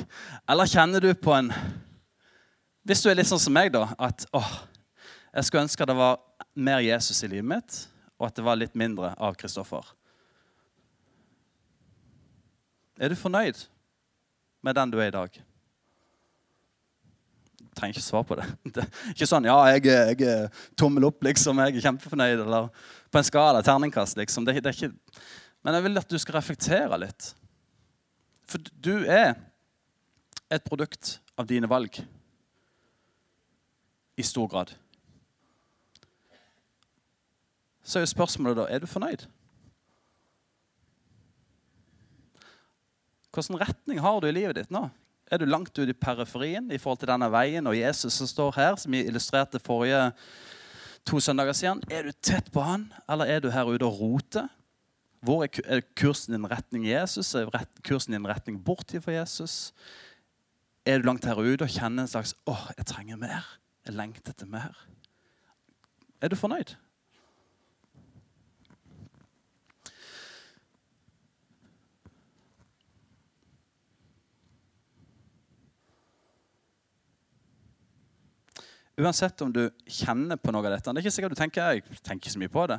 Eller 0.48 0.70
kjenner 0.72 1.04
du 1.04 1.10
på 1.20 1.34
en 1.36 1.52
Hvis 2.86 3.02
du 3.04 3.10
er 3.10 3.18
litt 3.18 3.28
sånn 3.28 3.42
som 3.42 3.52
meg, 3.52 3.72
da, 3.74 3.90
at 3.98 4.24
åh, 4.36 4.52
jeg 5.34 5.48
skulle 5.48 5.66
ønske 5.66 5.88
det 5.90 5.96
var 5.98 6.20
mer 6.54 6.80
Jesus 6.80 7.18
i 7.26 7.28
livet 7.28 7.48
mitt, 7.50 7.80
og 8.16 8.28
at 8.28 8.38
det 8.38 8.44
var 8.46 8.56
litt 8.56 8.78
mindre 8.78 9.10
av 9.18 9.34
Kristoffer. 9.36 9.84
Er 12.96 13.12
du 13.12 13.18
fornøyd 13.18 13.58
med 14.64 14.78
den 14.78 14.94
du 14.94 14.96
er 15.02 15.10
i 15.10 15.16
dag? 15.18 15.36
Trenger 17.76 17.96
ikke 17.96 18.04
svar 18.06 18.24
på 18.26 18.38
det. 18.38 18.46
det 18.78 18.86
ikke 19.12 19.28
sånn 19.28 19.48
'ja, 19.48 19.56
jeg, 19.74 19.84
jeg 19.86 20.50
tommel 20.78 21.08
opp', 21.10 21.24
liksom. 21.26 21.60
Jeg 21.60 21.76
er 21.76 21.88
kjempefornøyd. 21.88 22.44
Eller 22.46 22.70
på 23.12 23.20
en 23.20 23.28
skala, 23.28 23.62
terningkast, 23.62 24.16
liksom. 24.16 24.46
Det, 24.48 24.56
det 24.64 24.72
er 24.72 24.78
ikke... 24.78 25.20
Men 25.64 25.74
jeg 25.74 25.86
vil 25.86 26.00
at 26.00 26.10
du 26.10 26.18
skal 26.18 26.38
reflektere 26.38 26.98
litt. 27.02 27.34
For 28.46 28.62
du 28.80 29.04
er 29.04 29.34
et 30.50 30.64
produkt 30.64 31.18
av 31.36 31.46
dine 31.46 31.68
valg. 31.68 32.00
I 34.16 34.24
stor 34.24 34.46
grad. 34.48 34.72
så 37.86 38.00
er 38.00 38.06
jo 38.06 38.10
spørsmålet 38.10 38.58
da 38.58 38.66
er 38.68 38.82
du 38.82 38.88
fornøyd. 38.90 39.26
Hvilken 43.36 43.60
retning 43.60 44.00
har 44.00 44.20
du 44.20 44.26
i 44.26 44.34
livet 44.34 44.56
ditt 44.58 44.72
nå? 44.74 44.88
Er 45.30 45.40
du 45.42 45.46
langt 45.48 45.78
ut 45.78 45.88
i 45.90 45.92
periferien 45.92 46.70
i 46.70 46.78
forhold 46.78 47.00
til 47.02 47.10
denne 47.10 47.28
veien 47.32 47.66
og 47.66 47.74
Jesus 47.74 48.14
som 48.14 48.28
står 48.30 48.52
her, 48.56 48.76
som 48.78 48.94
vi 48.94 49.02
illustrerte 49.08 49.58
forrige 49.58 50.12
to 51.06 51.18
søndager 51.20 51.56
siden? 51.56 51.82
Er 51.90 52.06
du 52.06 52.12
tett 52.22 52.52
på 52.54 52.62
han, 52.62 52.92
eller 53.10 53.26
er 53.26 53.42
du 53.42 53.50
her 53.50 53.66
ute 53.66 53.86
og 53.88 54.00
roter? 54.00 54.46
Hvor 55.26 55.42
er 55.42 55.82
kursen 55.98 56.36
din 56.36 56.46
retning 56.46 56.86
Jesus? 56.86 57.34
Er 57.34 57.50
kursen 57.82 58.14
din 58.14 58.28
retning 58.28 58.60
bort 58.64 58.94
fra 59.02 59.12
Jesus? 59.12 59.74
Er 60.86 60.98
du 60.98 61.08
langt 61.08 61.24
her 61.26 61.34
ute 61.34 61.66
og 61.66 61.74
kjenner 61.74 62.06
en 62.06 62.08
slags 62.08 62.34
'Å, 62.46 62.54
jeg 62.76 62.86
trenger 62.86 63.16
mer'? 63.16 63.58
Jeg 63.86 63.94
lengter 63.94 64.30
etter 64.30 64.46
mer. 64.46 64.74
Er 66.20 66.28
du 66.28 66.36
fornøyd? 66.36 66.76
Uansett 78.96 79.42
om 79.44 79.50
du 79.52 79.66
kjenner 79.84 80.38
på 80.40 80.52
noe 80.54 80.64
av 80.64 80.72
dette. 80.72 80.92
Det 80.92 81.02
er 81.02 81.04
ikke 81.04 81.14
sikkert 81.18 81.34
du 81.34 81.40
tenker 81.40 81.74
jeg 81.76 81.98
tenker 82.06 82.32
så 82.32 82.40
mye 82.40 82.52
på 82.52 82.64
det. 82.70 82.78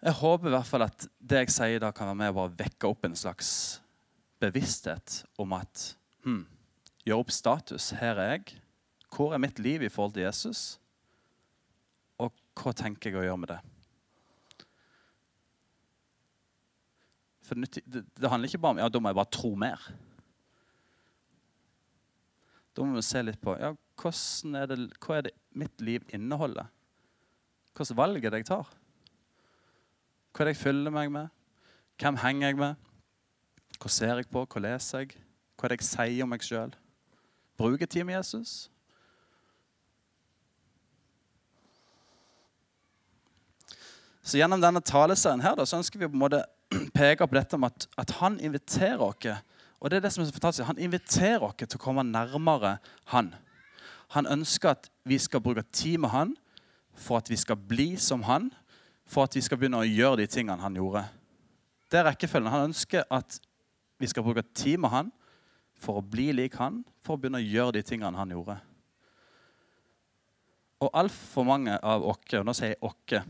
Jeg 0.00 0.14
håper 0.20 0.48
i 0.48 0.54
hvert 0.54 0.68
fall 0.68 0.86
at 0.86 1.08
det 1.18 1.42
jeg 1.42 1.52
sier 1.52 1.82
da, 1.82 1.90
kan 1.92 2.08
være 2.08 2.20
med 2.22 2.38
å 2.38 2.46
vekke 2.56 2.88
opp 2.88 3.04
en 3.04 3.18
slags 3.18 3.50
bevissthet 4.40 5.22
om 5.42 5.52
at 5.58 5.90
hmm, 6.24 6.44
Gjør 7.08 7.22
opp 7.22 7.30
status. 7.32 7.92
Her 7.96 8.18
er 8.20 8.34
jeg. 8.34 8.58
Hvor 9.08 9.32
er 9.32 9.40
mitt 9.40 9.58
liv 9.64 9.80
i 9.80 9.88
forhold 9.88 10.12
til 10.16 10.26
Jesus? 10.26 10.76
Og 12.20 12.34
hva 12.58 12.74
tenker 12.76 13.08
jeg 13.08 13.22
å 13.22 13.24
gjøre 13.24 13.40
med 13.40 13.52
det? 13.54 13.58
For 17.48 17.56
det, 17.56 18.04
det 18.04 18.28
handler 18.28 18.50
ikke 18.50 18.60
bare 18.60 18.76
om 18.76 18.82
ja, 18.82 18.90
da 18.92 19.00
må 19.00 19.08
jeg 19.08 19.16
bare 19.16 19.32
tro 19.32 19.54
mer. 19.56 19.86
Da 22.76 22.84
må 22.84 22.98
vi 22.98 23.06
se 23.08 23.22
litt 23.24 23.40
på 23.40 23.56
ja, 23.56 23.72
er 24.06 24.66
det, 24.70 24.78
hva 25.02 25.18
er 25.18 25.26
det 25.28 25.32
mitt 25.58 25.80
liv 25.80 26.04
inneholder? 26.14 26.68
Hvilke 27.76 27.96
valg 27.96 28.24
er 28.24 28.30
det 28.30 28.42
jeg 28.42 28.50
tar? 28.50 28.70
Hva 30.32 30.42
er 30.42 30.48
det 30.48 30.54
jeg 30.56 30.62
fyller 30.62 30.94
meg 30.94 31.10
med? 31.10 31.28
Hvem 31.98 32.18
henger 32.22 32.52
jeg 32.52 32.58
med? 32.58 32.74
Hva 33.78 33.90
ser 33.90 34.16
jeg 34.20 34.30
på? 34.30 34.44
Hva 34.46 34.62
leser 34.62 35.04
jeg? 35.04 35.18
Hva 35.58 35.66
er 35.66 35.74
det 35.74 35.80
jeg 35.80 35.90
sier 35.90 36.24
om 36.24 36.30
meg 36.30 36.46
sjøl? 36.46 36.74
Bruker 37.58 37.86
tid 37.86 38.06
med 38.06 38.18
Jesus? 38.18 38.70
Så 44.22 44.38
Gjennom 44.38 44.60
denne 44.60 44.82
taleserien 44.84 45.42
her 45.42 45.56
da, 45.56 45.64
så 45.66 45.78
ønsker 45.78 45.98
vi 45.98 46.06
på 46.06 46.14
en 46.18 46.22
måte 46.22 46.44
peke 46.98 47.26
på 47.26 47.38
dette 47.38 47.58
med 47.58 47.72
at, 47.72 47.88
at 48.04 48.18
han 48.20 48.38
inviterer 48.44 49.00
oss 49.02 49.42
og 49.78 49.90
det 49.90 49.98
er 49.98 50.00
det 50.04 50.10
som 50.12 50.22
er 50.22 50.26
så 50.26 50.34
fantastisk, 50.34 50.66
Han 50.66 50.78
inviterer 50.78 51.44
oss 51.46 51.54
til 51.58 51.78
å 51.78 51.82
komme 51.82 52.02
nærmere 52.02 52.78
han. 53.12 53.30
Han 54.16 54.28
ønsker 54.30 54.72
at 54.72 54.88
vi 55.08 55.18
skal 55.20 55.42
bruke 55.44 55.64
tid 55.72 55.98
med 55.98 56.12
han 56.12 56.36
for 56.98 57.20
at 57.20 57.30
vi 57.30 57.36
skal 57.36 57.56
bli 57.56 57.92
som 58.00 58.24
han, 58.26 58.50
for 59.06 59.28
at 59.28 59.36
vi 59.36 59.42
skal 59.44 59.60
begynne 59.60 59.80
å 59.80 59.86
gjøre 59.86 60.22
de 60.22 60.26
tingene 60.30 60.62
han 60.62 60.76
gjorde. 60.76 61.04
Det 61.88 62.00
er 62.00 62.08
rekkefølgen. 62.10 62.50
Han 62.52 62.70
ønsker 62.70 63.06
at 63.10 63.38
vi 63.98 64.08
skal 64.10 64.24
bruke 64.26 64.44
tid 64.54 64.80
med 64.82 64.92
han 64.92 65.12
for 65.78 66.00
å 66.00 66.04
bli 66.04 66.30
lik 66.34 66.58
han, 66.58 66.82
for 67.04 67.14
å 67.14 67.20
begynne 67.20 67.40
å 67.40 67.46
gjøre 67.46 67.78
de 67.78 67.84
tingene 67.86 68.18
han 68.18 68.34
gjorde. 68.34 68.58
Og 70.84 70.94
altfor 70.94 71.46
mange 71.46 71.74
av 71.82 72.04
oss, 72.06 72.20
og 72.38 72.46
nå 72.46 72.54
sier 72.54 72.74
jeg 72.74 72.82
oss, 72.86 73.24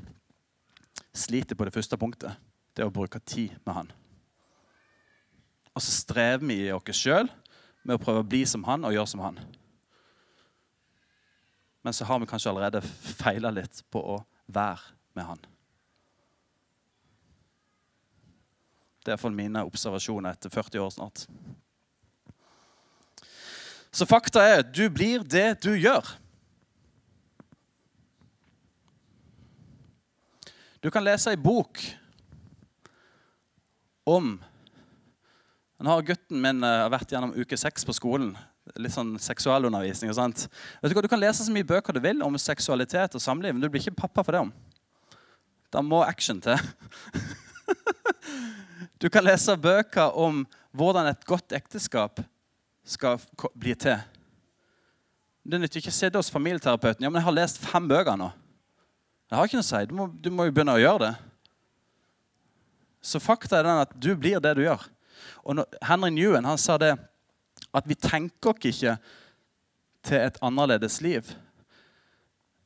sliter 1.16 1.56
på 1.56 1.68
det 1.68 1.75
første 1.75 1.97
punktet. 2.00 2.37
Det 2.75 2.85
er 2.85 2.90
å 2.90 2.94
bruke 2.94 3.20
tid 3.25 3.56
med 3.64 3.75
han. 3.75 3.92
Og 5.75 5.82
så 5.85 5.94
strever 5.94 6.44
vi 6.44 6.61
i 6.66 6.75
oss 6.75 6.99
sjøl 6.99 7.30
med 7.85 7.97
å 7.97 8.02
prøve 8.02 8.25
å 8.25 8.28
bli 8.28 8.42
som 8.49 8.64
han 8.68 8.85
og 8.85 8.94
gjøre 8.97 9.12
som 9.12 9.23
han. 9.25 9.40
Men 11.82 11.94
så 11.94 12.04
har 12.04 12.18
vi 12.18 12.26
kanskje 12.26 12.50
allerede 12.50 12.82
feila 13.20 13.52
litt 13.54 13.82
på 13.90 14.02
å 14.02 14.18
være 14.47 14.97
med 15.16 15.28
han. 15.28 15.47
Det 18.99 19.12
er 19.12 19.16
iallfall 19.16 19.37
mine 19.37 19.62
observasjoner 19.64 20.35
etter 20.37 20.52
40 20.52 20.82
år 20.85 20.90
snart. 20.92 21.25
Så 23.94 24.06
fakta 24.06 24.42
er 24.44 24.66
du 24.66 24.85
blir 24.92 25.25
det 25.25 25.62
du 25.64 25.70
gjør. 25.78 26.04
Du 30.85 30.90
kan 30.94 31.02
lese 31.02 31.32
ei 31.32 31.40
bok 31.40 31.80
om 34.08 34.37
Nå 35.78 35.92
har 35.92 36.02
gutten 36.02 36.40
min 36.42 36.64
uh, 36.66 36.88
vært 36.90 37.12
gjennom 37.14 37.37
uke 37.38 37.54
seks 37.54 37.85
på 37.87 37.94
skolen. 37.94 38.32
Litt 38.76 38.94
sånn 38.94 39.14
seksualundervisning 39.22 40.12
og. 40.12 40.48
Vet 40.82 40.92
Du 40.92 40.96
hva, 40.96 41.04
du 41.04 41.10
kan 41.10 41.20
lese 41.20 41.46
så 41.46 41.54
mye 41.54 41.66
bøker 41.66 41.96
du 41.96 42.02
vil 42.04 42.22
om 42.26 42.37
seksualitet 42.38 43.16
og 43.16 43.22
samliv, 43.22 43.54
men 43.54 43.62
du 43.62 43.68
blir 43.70 43.80
ikke 43.80 44.02
pappa 44.04 44.25
for 44.26 44.37
det 44.37 44.42
om. 44.46 44.52
Da 45.72 45.82
må 45.84 46.02
action 46.04 46.40
til. 46.40 46.56
du 49.02 49.08
kan 49.12 49.25
lese 49.25 49.56
bøker 49.56 50.16
om 50.16 50.44
hvordan 50.76 51.10
et 51.10 51.25
godt 51.28 51.52
ekteskap 51.56 52.22
skal 52.88 53.20
bli 53.54 53.75
til. 53.78 54.00
Det 55.48 55.60
nytter 55.60 55.80
ikke 55.80 55.92
å 55.92 55.96
sitte 55.96 56.20
hos 56.20 56.32
familieterapeuten. 56.32 57.04
Ja, 57.04 57.10
men 57.10 57.20
jeg 57.20 57.28
har 57.28 57.37
lest 57.37 57.60
fem 57.62 57.88
bøker 57.88 58.18
nå. 58.20 58.28
Det 59.28 59.37
har 59.37 59.48
ikke 59.48 59.60
noe 59.60 59.66
å 59.66 59.68
si. 59.68 59.80
Du 59.88 59.94
må, 59.96 60.08
du 60.08 60.30
må 60.32 60.48
jo 60.48 60.54
begynne 60.56 60.76
å 60.76 60.80
gjøre 60.80 61.06
det. 61.06 61.14
Så 63.04 63.20
fakta 63.22 63.58
er 63.58 63.68
den 63.68 63.82
at 63.84 63.92
du 63.96 64.10
blir 64.18 64.40
det 64.44 64.54
du 64.58 64.64
gjør. 64.64 64.84
Og 65.44 65.58
når, 65.58 65.78
Henry 65.84 66.10
Newen 66.12 66.48
han 66.48 66.60
sa 66.60 66.76
det 66.80 66.94
at 67.76 67.88
vi 67.88 67.96
tenker 67.98 68.52
oss 68.52 68.68
ikke 68.70 68.96
til 70.08 70.22
et 70.22 70.38
annerledes 70.44 71.00
liv. 71.04 71.32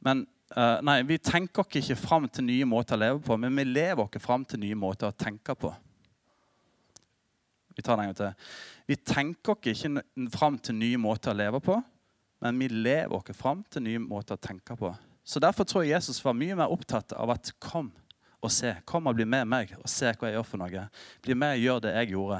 Men 0.04 0.26
uh, 0.56 0.78
Nei, 0.85 1.00
vi 1.09 1.18
tenker 1.23 1.64
oss 1.64 1.78
ikke 1.80 1.99
fram 1.99 2.28
til 2.30 2.47
nye 2.49 2.68
måter 2.68 2.99
å 2.99 3.02
leve 3.02 3.23
på, 3.25 3.38
men 3.40 3.56
vi 3.56 3.66
lever 3.68 4.04
oss 4.04 4.23
fram 4.23 4.47
til 4.49 4.62
nye 4.62 4.78
måter 4.78 5.11
å 5.11 5.16
tenke 5.16 5.56
på. 5.59 5.73
Vi 7.73 7.82
tar 7.82 7.97
det 7.97 8.04
en 8.04 8.11
gang 8.11 8.18
til. 8.18 8.50
Vi 8.90 8.99
tenker 9.00 9.54
oss 9.54 9.73
ikke 9.73 10.28
fram 10.35 10.59
til 10.61 10.76
nye 10.76 11.00
måter 11.00 11.32
å 11.32 11.38
leve 11.38 11.62
på, 11.64 11.78
men 12.42 12.61
vi 12.61 12.68
lever 12.68 13.16
oss 13.16 13.38
fram 13.38 13.62
til 13.71 13.87
nye 13.87 14.02
måter 14.02 14.37
å 14.37 14.42
tenke 14.42 14.76
på. 14.78 14.92
Så 15.25 15.40
Derfor 15.40 15.64
tror 15.64 15.85
jeg 15.85 15.94
Jesus 15.94 16.18
var 16.25 16.35
mye 16.35 16.56
mer 16.59 16.73
opptatt 16.75 17.14
av 17.14 17.30
at 17.30 17.52
kom 17.62 17.92
og 18.42 18.50
se. 18.52 18.72
Kom 18.88 19.06
og 19.06 19.16
bli 19.16 19.26
med 19.28 19.46
meg 19.49 19.72
og 19.78 19.88
se 19.90 20.11
hva 20.11 20.28
jeg 20.28 20.37
gjør 20.37 20.46
for 20.49 20.62
noe. 20.62 20.84
Bli 21.22 21.37
med 21.38 21.56
og 21.56 21.64
gjør 21.64 21.82
det 21.84 21.94
jeg 21.94 22.12
gjorde, 22.12 22.38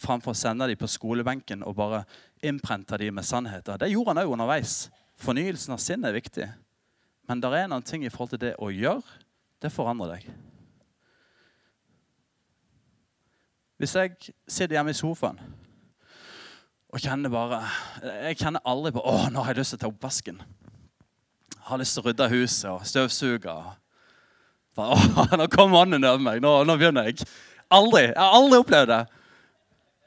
framfor 0.00 0.34
å 0.34 0.38
sende 0.38 0.68
dem 0.70 0.78
på 0.80 0.90
skolebenken 0.90 1.64
og 1.66 1.76
bare 1.78 2.04
innprente 2.46 2.98
dem 3.00 3.18
med 3.18 3.26
sannheter. 3.26 3.80
Det 3.80 3.90
gjorde 3.90 4.14
han 4.14 4.22
òg 4.22 4.34
underveis. 4.36 4.76
Fornyelsen 5.20 5.74
av 5.76 5.82
sinnet 5.82 6.10
er 6.10 6.16
viktig. 6.16 6.46
Men 7.28 7.42
det 7.42 7.50
er 7.54 7.68
noen 7.70 7.84
ting 7.86 8.06
i 8.06 8.12
forhold 8.12 8.34
til 8.34 8.44
det 8.46 8.54
å 8.62 8.70
gjøre. 8.72 9.18
Det 9.60 9.72
forandrer 9.74 10.14
deg. 10.16 10.30
Hvis 13.80 13.96
jeg 13.96 14.16
sitter 14.44 14.76
hjemme 14.76 14.92
i 14.92 14.96
sofaen 14.96 15.38
og 16.90 16.98
kjenner 17.00 17.30
bare 17.32 17.60
Jeg 18.26 18.40
kjenner 18.40 18.60
aldri 18.66 18.90
på 18.92 19.00
'Å, 19.00 19.30
nå 19.30 19.44
har 19.44 19.54
jeg 19.54 19.60
lyst 19.62 19.70
til 19.76 19.78
å 19.78 19.82
ta 19.84 19.90
oppvasken' 19.92 20.42
har 21.70 21.78
lyst 21.78 21.94
til 21.94 22.02
å 22.02 22.08
rydde 22.08 22.28
huset 22.32 22.70
og 22.70 22.86
støvsuge. 22.88 23.52
Å, 23.52 23.74
nå 25.38 25.46
kom 25.52 25.72
mannen 25.74 26.04
over 26.04 26.22
meg. 26.22 26.42
Nå, 26.42 26.52
nå, 26.66 26.76
begynner 26.78 27.10
jeg. 27.10 27.26
Aldri. 27.70 28.08
Jeg 28.10 28.18
har 28.18 28.36
aldri 28.38 28.60
opplevd 28.62 28.92
det. 28.92 29.00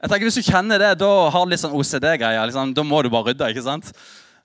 Jeg 0.04 0.10
tenker 0.10 0.28
Hvis 0.28 0.40
du 0.40 0.50
kjenner 0.50 0.82
det, 0.82 0.92
da 1.00 1.10
har 1.32 1.44
du 1.44 1.52
litt 1.52 1.62
sånn 1.62 1.76
OCD-greier. 1.76 2.44
Liksom. 2.48 2.74
Da 2.76 2.84
må 2.86 3.00
du 3.04 3.10
bare 3.12 3.32
rydde. 3.32 3.50
ikke 3.54 3.64
sant? 3.64 3.92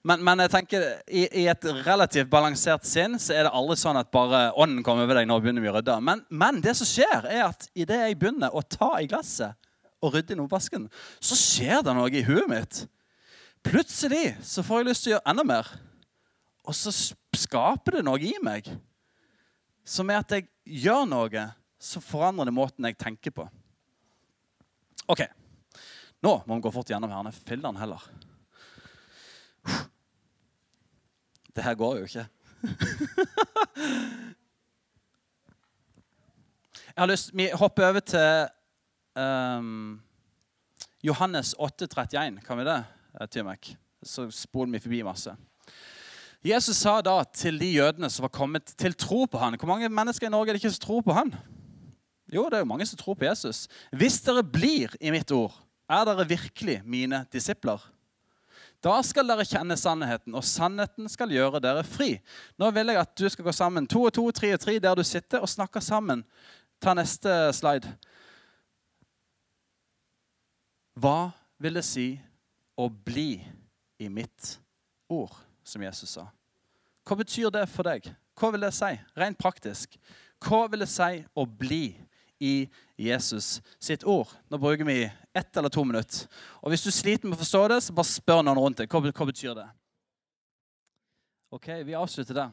Men, 0.08 0.22
men 0.24 0.40
jeg 0.46 0.52
tenker, 0.54 0.86
i, 1.12 1.26
i, 1.42 1.46
et 1.52 1.66
relativt 1.84 2.30
balansert 2.32 2.86
sinn 2.88 3.18
så 3.20 3.34
er 3.36 3.44
det 3.44 3.56
aldri 3.56 3.76
sånn 3.82 4.00
at 4.00 4.08
bare 4.16 4.46
ånden 4.56 4.84
kommer 4.86 5.04
over 5.04 5.20
deg. 5.20 5.28
nå 5.28 5.40
begynner 5.44 5.66
vi 5.66 5.72
å 5.72 5.76
rydde. 5.76 5.98
Men, 6.06 6.24
men 6.32 6.62
det 6.64 6.78
som 6.80 6.88
skjer, 6.88 7.28
er 7.28 7.50
at 7.50 7.68
idet 7.76 8.00
jeg 8.06 8.20
begynner 8.22 8.56
å 8.56 8.64
ta 8.64 8.94
i 9.02 9.10
glasset 9.12 9.58
og 10.00 10.16
rydde 10.16 10.38
i 10.38 10.40
oppvasken, 10.40 10.88
så 11.20 11.36
skjer 11.36 11.84
det 11.84 11.96
noe 11.98 12.12
i 12.16 12.24
huet 12.24 12.48
mitt. 12.48 12.86
Plutselig 13.68 14.38
så 14.48 14.64
får 14.64 14.80
jeg 14.80 14.88
lyst 14.88 15.04
til 15.04 15.12
å 15.12 15.16
gjøre 15.18 15.34
enda 15.34 15.44
mer. 15.50 15.74
Og 16.64 16.78
så 16.78 16.94
skaper 17.36 18.00
det 18.00 18.06
noe 18.08 18.24
i 18.24 18.32
meg 18.46 18.70
som 19.86 20.10
er 20.10 20.22
at 20.22 20.32
jeg 20.36 20.50
gjør 20.84 21.06
noe 21.10 21.46
så 21.80 22.02
forandrer 22.04 22.50
det 22.50 22.56
måten 22.56 22.86
jeg 22.86 22.98
tenker 23.00 23.32
på. 23.32 23.46
OK. 25.10 25.24
Nå 26.20 26.34
må 26.46 26.58
vi 26.58 26.66
gå 26.66 26.72
fort 26.76 26.90
gjennom 26.92 27.14
her. 27.14 27.32
Filler'n 27.48 27.80
heller. 27.80 28.04
Det 31.56 31.64
her 31.66 31.76
går 31.80 32.02
jo 32.02 32.10
ikke. 32.10 32.28
Jeg 36.90 37.04
har 37.04 37.08
lyst, 37.08 37.32
Vi 37.34 37.48
hopper 37.56 37.88
over 37.88 38.00
til 38.04 38.48
um, 39.16 40.02
Johannes 41.04 41.56
8,31. 41.56 42.42
Kan 42.44 42.60
vi 42.60 42.66
det, 42.68 42.84
Timek? 43.32 43.78
Så 44.04 44.28
spoler 44.32 44.72
vi 44.72 44.84
forbi 44.84 45.02
masse. 45.08 45.36
Jesus 46.46 46.78
sa 46.80 47.02
da 47.04 47.18
til 47.36 47.58
de 47.60 47.68
jødene 47.74 48.08
som 48.12 48.24
var 48.24 48.32
kommet 48.32 48.72
til 48.80 48.94
tro 48.96 49.26
på 49.28 49.40
han, 49.42 49.58
Hvor 49.60 49.68
mange 49.68 49.90
mennesker 49.90 50.28
i 50.28 50.32
Norge 50.32 50.50
er 50.50 50.56
det 50.56 50.64
ikke 50.64 50.72
som 50.72 50.86
tror 50.86 51.02
på 51.02 51.14
han? 51.14 51.34
Jo, 52.32 52.46
det 52.46 52.60
er 52.60 52.64
jo 52.64 52.70
mange 52.70 52.86
som 52.86 52.98
tror 52.98 53.18
på 53.18 53.26
Jesus. 53.26 53.68
Hvis 53.92 54.22
dere 54.22 54.44
blir 54.44 54.94
i 55.02 55.12
mitt 55.12 55.32
ord, 55.32 55.56
er 55.90 56.06
dere 56.06 56.28
virkelig 56.28 56.82
mine 56.86 57.26
disipler. 57.34 57.82
Da 58.80 58.94
skal 59.04 59.28
dere 59.28 59.44
kjenne 59.44 59.76
sannheten, 59.76 60.36
og 60.38 60.46
sannheten 60.48 61.10
skal 61.12 61.34
gjøre 61.34 61.60
dere 61.60 61.84
fri. 61.84 62.14
Nå 62.56 62.70
vil 62.72 62.94
jeg 62.94 63.02
at 63.02 63.12
du 63.18 63.26
skal 63.28 63.50
gå 63.50 63.52
sammen 63.52 63.90
to 63.90 64.06
og 64.08 64.14
to, 64.16 64.24
tre 64.32 64.54
og 64.56 64.62
tre, 64.64 64.78
der 64.80 64.96
du 64.96 65.04
sitter 65.04 65.44
og 65.44 65.52
snakker 65.52 65.84
sammen. 65.84 66.24
Ta 66.80 66.94
neste 66.96 67.52
slide. 67.58 67.92
Hva 70.96 71.32
vil 71.60 71.76
det 71.76 71.84
si 71.88 72.14
å 72.80 72.88
bli 72.88 73.42
i 74.00 74.08
mitt 74.08 74.56
ord? 75.12 75.49
Som 75.70 75.84
Jesus 75.86 76.18
sa. 76.18 76.28
Hva 77.08 77.18
betyr 77.20 77.54
det 77.54 77.66
for 77.72 77.88
deg? 77.88 78.10
Hva 78.40 78.52
vil 78.54 78.64
det 78.64 78.74
si, 78.76 78.92
rent 79.20 79.40
praktisk? 79.40 79.98
Hva 80.44 80.66
vil 80.72 80.86
det 80.86 80.90
si 80.92 81.24
å 81.36 81.46
bli 81.46 81.84
i 82.40 82.54
Jesus 83.00 83.58
sitt 83.82 84.06
ord? 84.08 84.32
Nå 84.48 84.60
bruker 84.62 84.88
vi 84.88 85.02
ett 85.36 85.58
eller 85.58 85.72
to 85.74 85.84
minutter. 85.84 86.28
Og 86.64 86.72
Hvis 86.72 86.86
du 86.86 86.92
sliter 86.92 87.28
med 87.28 87.38
å 87.38 87.44
forstå 87.44 87.68
det, 87.74 87.82
så 87.84 87.96
bare 87.96 88.12
spør 88.12 88.44
noen 88.46 88.62
rundt 88.62 88.82
deg. 88.82 88.92
Hva, 88.92 89.12
hva 89.12 89.30
betyr 89.30 89.58
det? 89.58 89.68
Ok, 91.52 91.68
Vi 91.86 91.98
avslutter 91.98 92.38
der. 92.38 92.52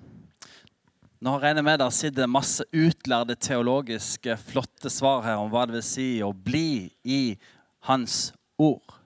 Nå 1.20 1.32
regner 1.40 1.62
jeg 1.62 1.66
med 1.68 1.78
der 1.80 1.92
sitter 1.96 2.28
masse 2.28 2.64
utlærde 2.76 3.36
teologiske 3.40 4.36
flotte 4.36 4.90
svar 4.92 5.22
her 5.24 5.40
om 5.40 5.48
hva 5.52 5.64
det 5.66 5.78
vil 5.78 5.84
si 5.84 6.08
å 6.24 6.32
bli 6.32 6.90
i 7.04 7.20
Hans 7.88 8.34
ord. 8.60 8.96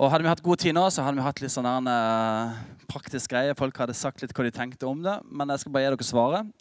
Og 0.00 0.08
Hadde 0.08 0.24
vi 0.24 0.32
hatt 0.32 0.40
god 0.40 0.56
tid 0.62 0.72
nå, 0.72 0.86
så 0.88 1.04
hadde 1.04 1.18
vi 1.18 1.26
hatt 1.26 1.40
litt 1.42 1.52
sånn 1.52 1.84
uh, 1.84 2.56
praktisk 2.88 3.34
greie. 3.34 3.52
Folk 3.58 3.76
hadde 3.82 3.92
sagt 3.92 4.22
litt 4.24 4.32
hva 4.32 4.44
de 4.46 4.52
tenkte 4.54 4.88
om 4.88 5.02
det, 5.04 5.20
men 5.28 5.52
jeg 5.52 5.60
skal 5.60 5.72
bare 5.74 5.84
gi 5.84 5.92
dere 5.92 6.08
svaret. 6.08 6.48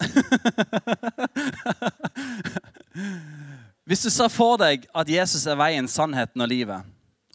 Hvis 3.87 4.03
du 4.03 4.11
ser 4.11 4.27
for 4.27 4.59
deg 4.59 4.83
at 4.91 5.07
Jesus 5.07 5.47
er 5.47 5.55
veien, 5.57 5.87
sannheten 5.87 6.43
og 6.43 6.51
livet, 6.51 6.83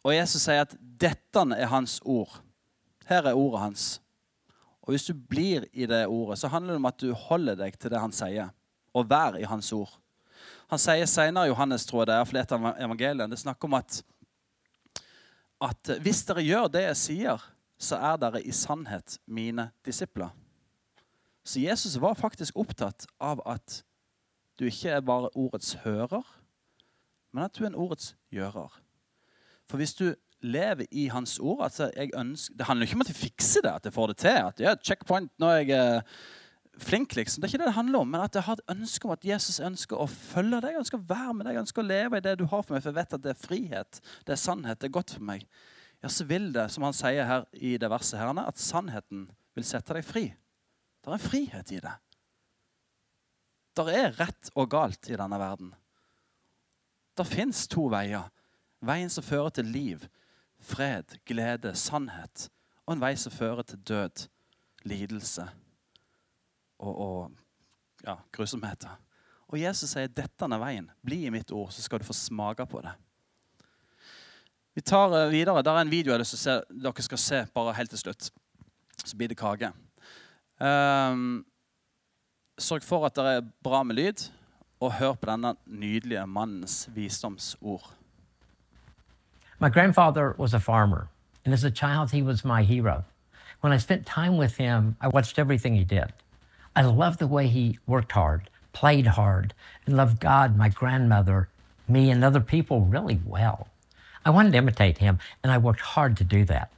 og 0.04 0.12
Jesus 0.12 0.44
sier 0.44 0.60
at 0.66 0.76
dette 0.76 1.40
er 1.56 1.72
hans 1.72 1.96
ord, 2.04 2.44
Her 3.08 3.32
er 3.32 3.36
ordet 3.36 3.60
hans. 3.60 4.00
Og 4.84 4.94
hvis 4.94 5.04
du 5.08 5.12
blir 5.12 5.66
i 5.72 5.84
det 5.88 6.06
ordet, 6.08 6.38
så 6.40 6.48
handler 6.48 6.72
det 6.72 6.80
om 6.80 6.88
at 6.88 7.00
du 7.00 7.10
holder 7.16 7.58
deg 7.58 7.76
til 7.80 7.92
det 7.92 8.00
han 8.00 8.12
sier, 8.16 8.48
og 8.96 9.08
vær 9.10 9.36
i 9.36 9.44
hans 9.48 9.68
ord. 9.76 9.92
Han 10.72 10.80
sier 10.80 11.08
senere, 11.08 11.50
Johannes, 11.50 11.84
tror 11.88 12.02
jeg 12.02 12.08
det 12.08 12.16
er, 12.16 12.28
for 12.28 12.40
et 12.40 12.54
av 12.56 12.64
evangeliene, 12.72 13.28
det 13.32 13.40
snakker 13.40 13.68
om 13.68 13.76
at, 13.76 14.00
at 15.64 15.90
hvis 16.04 16.22
dere 16.28 16.44
gjør 16.44 16.70
det 16.72 16.84
jeg 16.88 17.00
sier, 17.00 17.44
så 17.80 17.98
er 17.98 18.18
dere 18.20 18.42
i 18.44 18.52
sannhet 18.54 19.18
mine 19.26 19.70
disipler. 19.86 20.32
Så 21.44 21.60
Jesus 21.60 21.98
var 22.00 22.16
faktisk 22.16 22.56
opptatt 22.56 23.06
av 23.20 23.42
at 23.48 23.82
du 24.58 24.66
ikke 24.68 24.94
er 24.94 25.04
bare 25.04 25.32
ordets 25.34 25.74
hører, 25.84 26.24
men 27.34 27.44
at 27.44 27.56
du 27.56 27.64
er 27.64 27.72
en 27.72 27.80
ordets 27.86 28.14
gjører. 28.32 28.70
For 29.68 29.80
hvis 29.80 29.96
du 29.98 30.14
lever 30.44 30.86
i 30.92 31.08
hans 31.08 31.38
ord 31.38 31.64
altså 31.64 31.90
ønsker, 31.96 32.56
Det 32.56 32.66
handler 32.66 32.86
ikke 32.86 32.94
om 32.94 33.00
at 33.00 33.08
vi 33.08 33.14
fikser 33.14 33.64
det, 33.64 33.72
at 33.72 33.84
jeg 33.84 33.92
får 33.92 34.06
det 34.06 34.16
til. 34.16 34.28
at 34.28 34.60
ja, 34.60 34.74
checkpoint 34.84 35.32
når 35.38 35.50
jeg 35.50 35.70
er 35.70 36.00
flink, 36.78 37.14
liksom. 37.16 37.40
Det 37.40 37.48
er 37.48 37.52
ikke 37.52 37.62
det 37.62 37.70
det 37.70 37.78
handler 37.78 38.04
om. 38.04 38.10
Men 38.10 38.24
at 38.24 38.34
jeg 38.34 38.46
har 38.46 38.58
et 38.58 38.72
ønske 38.74 39.06
om 39.06 39.14
at 39.14 39.26
Jesus 39.26 39.60
ønsker 39.62 40.00
å 40.00 40.06
følge 40.10 40.60
deg, 40.64 40.78
ønsker 40.80 41.00
å 41.00 41.06
være 41.08 41.36
med 41.38 41.48
deg, 41.48 41.60
ønsker 41.62 41.84
å 41.84 41.86
leve 41.86 42.18
i 42.18 42.24
det 42.24 42.34
du 42.40 42.46
har 42.50 42.64
for 42.64 42.74
meg. 42.74 42.82
For 42.84 42.90
jeg 42.90 42.98
vet 42.98 43.16
at 43.18 43.24
det 43.24 43.32
er 43.34 43.40
frihet, 43.40 44.00
det 44.26 44.34
er 44.34 44.40
sannhet, 44.40 44.80
det 44.80 44.88
er 44.88 44.96
godt 44.96 45.14
for 45.16 45.28
meg. 45.30 45.46
Ja, 46.04 46.10
så 46.12 46.26
vil 46.28 46.50
det, 46.52 46.66
som 46.74 46.86
han 46.86 46.96
sier 46.96 47.28
her 47.28 47.46
i 47.54 47.76
det 47.80 47.90
verset, 47.92 48.18
her, 48.20 48.34
at 48.42 48.60
sannheten 48.60 49.28
vil 49.56 49.68
sette 49.68 49.96
deg 49.96 50.04
fri. 50.06 50.26
Det 51.00 51.10
er 51.10 51.16
en 51.16 51.24
frihet 51.24 51.72
i 51.72 51.80
det. 51.84 51.94
Det 53.74 53.88
er 53.90 54.14
rett 54.20 54.52
og 54.54 54.70
galt 54.70 55.10
i 55.10 55.18
denne 55.18 55.40
verden. 55.40 55.72
Det 57.14 57.26
fins 57.26 57.64
to 57.70 57.88
veier. 57.90 58.28
Veien 58.84 59.10
som 59.10 59.24
fører 59.24 59.54
til 59.54 59.70
liv, 59.70 60.04
fred, 60.60 61.16
glede, 61.26 61.72
sannhet. 61.78 62.48
Og 62.84 62.96
en 62.96 63.02
vei 63.02 63.14
som 63.18 63.32
fører 63.32 63.64
til 63.66 63.80
død, 63.86 64.26
lidelse 64.84 65.48
og, 66.78 66.94
og 66.94 68.06
ja, 68.06 68.16
grusomheter. 68.32 68.96
Og 69.52 69.60
Jesus 69.60 69.92
sier 69.94 70.10
dette 70.10 70.48
er 70.48 70.60
veien. 70.60 70.90
Bli 71.04 71.24
i 71.26 71.32
mitt 71.32 71.52
ord, 71.52 71.70
så 71.72 71.84
skal 71.84 72.00
du 72.00 72.08
få 72.08 72.16
smake 72.16 72.66
på 72.66 72.82
det. 72.84 72.94
Vi 74.74 74.82
tar 74.82 75.12
eh, 75.14 75.30
videre. 75.30 75.62
Der 75.62 75.76
er 75.76 75.84
en 75.86 75.92
video 75.92 76.14
jeg 76.14 76.24
dere 76.70 77.02
skal 77.06 77.18
se 77.18 77.46
bare 77.54 77.74
helt 77.78 77.90
til 77.90 77.98
slutt. 77.98 78.30
Så 79.04 79.16
blir 79.16 79.28
det 79.28 79.38
kake. 79.38 79.70
Um, 80.58 81.44
sørg 82.58 82.82
for 82.86 83.06
at 83.06 83.16
det 83.16 83.24
er 83.24 83.46
bra 83.62 83.82
med 83.82 83.98
lyd, 83.98 84.30
og 84.80 84.92
hør 84.98 85.14
på 85.18 85.30
denne 85.30 85.54
nydelige 85.66 86.26
mannens 86.26 86.88
visdomsord. 86.94 87.90
My 89.60 89.68
grandfather 89.70 90.34
was 90.38 90.54
a 90.54 90.58
farmer, 90.58 91.08
and 91.44 91.54
as 91.54 91.64
a 91.64 91.70
child, 91.70 92.10
he 92.10 92.22
was 92.22 92.44
my 92.44 92.62
hero. 92.62 93.02
When 93.60 93.72
I 93.72 93.78
spent 93.78 94.06
time 94.06 94.36
with 94.38 94.56
him, 94.56 94.96
I 95.00 95.08
watched 95.08 95.38
everything 95.38 95.76
he 95.76 95.84
did. 95.84 96.12
I 96.76 96.82
loved 96.82 97.18
the 97.18 97.26
way 97.26 97.46
he 97.46 97.78
worked 97.86 98.12
hard, 98.12 98.50
played 98.72 99.06
hard, 99.06 99.54
and 99.86 99.96
loved 99.96 100.20
God, 100.20 100.56
my 100.56 100.68
grandmother, 100.68 101.48
me, 101.86 102.10
and 102.10 102.24
other 102.24 102.40
people 102.40 102.80
really 102.80 103.20
well. 103.24 103.68
I 104.24 104.30
wanted 104.30 104.52
to 104.52 104.58
imitate 104.58 104.98
him, 104.98 105.18
and 105.42 105.52
I 105.52 105.58
worked 105.58 105.80
hard 105.80 106.16
to 106.16 106.24
do 106.24 106.44
that. 106.46 106.70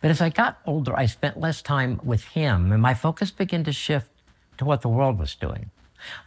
But 0.00 0.10
as 0.10 0.20
I 0.20 0.28
got 0.28 0.58
older, 0.66 0.96
I 0.96 1.06
spent 1.06 1.40
less 1.40 1.62
time 1.62 2.00
with 2.02 2.24
him, 2.24 2.72
and 2.72 2.82
my 2.82 2.94
focus 2.94 3.30
began 3.30 3.64
to 3.64 3.72
shift 3.72 4.10
to 4.58 4.64
what 4.64 4.82
the 4.82 4.88
world 4.88 5.18
was 5.18 5.34
doing. 5.34 5.70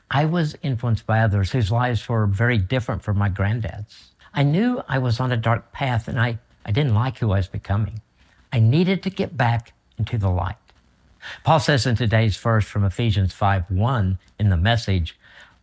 I 0.10 0.26
was 0.26 0.58
influenced 0.62 1.06
by 1.06 1.22
others 1.22 1.52
whose 1.52 1.72
lives 1.72 2.08
were 2.10 2.26
very 2.26 2.58
different 2.58 3.04
from 3.04 3.18
my 3.18 3.30
granddad's. 3.30 4.12
I 4.34 4.44
knew 4.44 4.82
I 4.88 4.98
was 4.98 5.20
on 5.20 5.32
a 5.32 5.38
dark 5.38 5.72
path 5.72 6.08
and 6.08 6.20
I, 6.20 6.40
I 6.66 6.72
didn't 6.72 6.94
like 6.94 7.18
who 7.18 7.32
I 7.32 7.38
was 7.38 7.48
becoming. 7.48 8.02
I 8.52 8.60
needed 8.60 9.04
to 9.04 9.10
get 9.10 9.36
back 9.36 9.74
into 9.98 10.18
the 10.18 10.30
light. 10.30 10.56
Paul 11.44 11.60
says 11.60 11.86
in 11.86 11.96
today's 11.96 12.38
verse 12.38 12.66
from 12.66 12.84
Ephesians 12.84 13.34
5 13.34 13.70
1 13.70 14.20
in 14.40 14.50
the 14.50 14.58
message, 14.58 15.18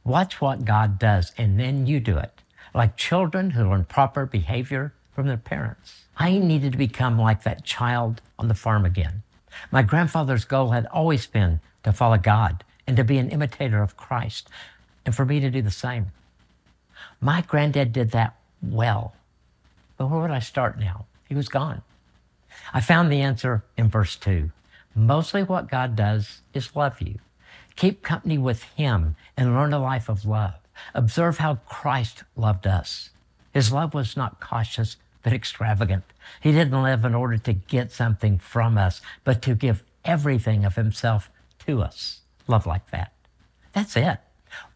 watch 0.05 0.41
what 0.41 0.65
God 0.65 0.99
does 0.99 1.33
and 1.37 1.59
then 1.59 1.87
you 1.87 2.01
do 2.01 2.17
it, 2.17 2.43
like 2.75 2.97
children 2.97 3.51
who 3.51 3.69
learn 3.69 3.85
proper 3.85 4.27
behavior 4.27 4.93
from 5.15 5.27
their 5.27 5.37
parents. 5.37 6.05
I 6.17 6.39
needed 6.39 6.73
to 6.73 6.79
become 6.79 7.19
like 7.19 7.43
that 7.43 7.65
child 7.65 8.21
on 8.39 8.49
the 8.49 8.55
farm 8.55 8.85
again. 8.85 9.23
My 9.71 9.83
grandfather's 9.83 10.45
goal 10.45 10.71
had 10.71 10.87
always 10.87 11.27
been 11.27 11.61
to 11.85 11.93
follow 11.93 12.19
God 12.19 12.65
and 12.87 12.97
to 12.97 13.05
be 13.05 13.19
an 13.19 13.31
imitator 13.31 13.83
of 13.83 13.97
Christ, 13.97 14.49
and 15.05 15.15
for 15.15 15.25
me 15.25 15.41
to 15.41 15.51
do 15.51 15.63
the 15.63 15.71
same. 15.71 16.07
My 17.21 17.43
granddad 17.43 17.93
did 17.93 18.13
that 18.13 18.37
well. 18.63 19.15
But 19.97 20.09
where 20.09 20.21
would 20.21 20.31
I 20.31 20.39
start 20.39 20.79
now? 20.79 21.07
He 21.29 21.35
was 21.35 21.49
gone. 21.49 21.83
I 22.73 22.81
found 22.81 23.13
the 23.13 23.21
answer 23.21 23.65
in 23.77 23.89
verse 23.89 24.17
2. 24.17 24.51
Mm-hmm. 24.99 25.07
Mostly 25.07 25.43
what 25.43 25.71
God 25.71 25.95
does 25.95 26.43
is 26.53 26.75
love 26.75 27.01
you. 27.01 27.19
Keep 27.77 28.03
company 28.03 28.39
with 28.39 28.65
Him 28.65 29.15
and 29.37 29.55
learn 29.55 29.73
a 29.73 29.79
life 29.79 30.09
of 30.09 30.25
love. 30.25 30.55
Observe 30.95 31.39
how 31.39 31.57
Christ 31.67 32.25
loved 32.37 32.67
us. 32.67 33.11
His 33.53 33.73
love 33.73 33.95
was 33.95 34.17
not 34.17 34.41
cautious, 34.41 34.97
but 35.23 35.33
extravagant. 35.33 36.05
He 36.41 36.53
didn't 36.53 36.83
live 36.83 37.05
in 37.05 37.15
order 37.15 37.39
to 37.39 37.53
get 37.53 37.93
something 37.93 38.39
from 38.39 38.77
us, 38.77 39.01
but 39.25 39.41
to 39.43 39.55
give 39.55 39.85
everything 40.05 40.65
of 40.65 40.75
Himself 40.75 41.31
to 41.67 41.83
us. 41.83 42.21
Love 42.49 42.67
like 42.67 42.91
that. 42.91 43.13
That's 43.73 43.97
it. 43.97 44.19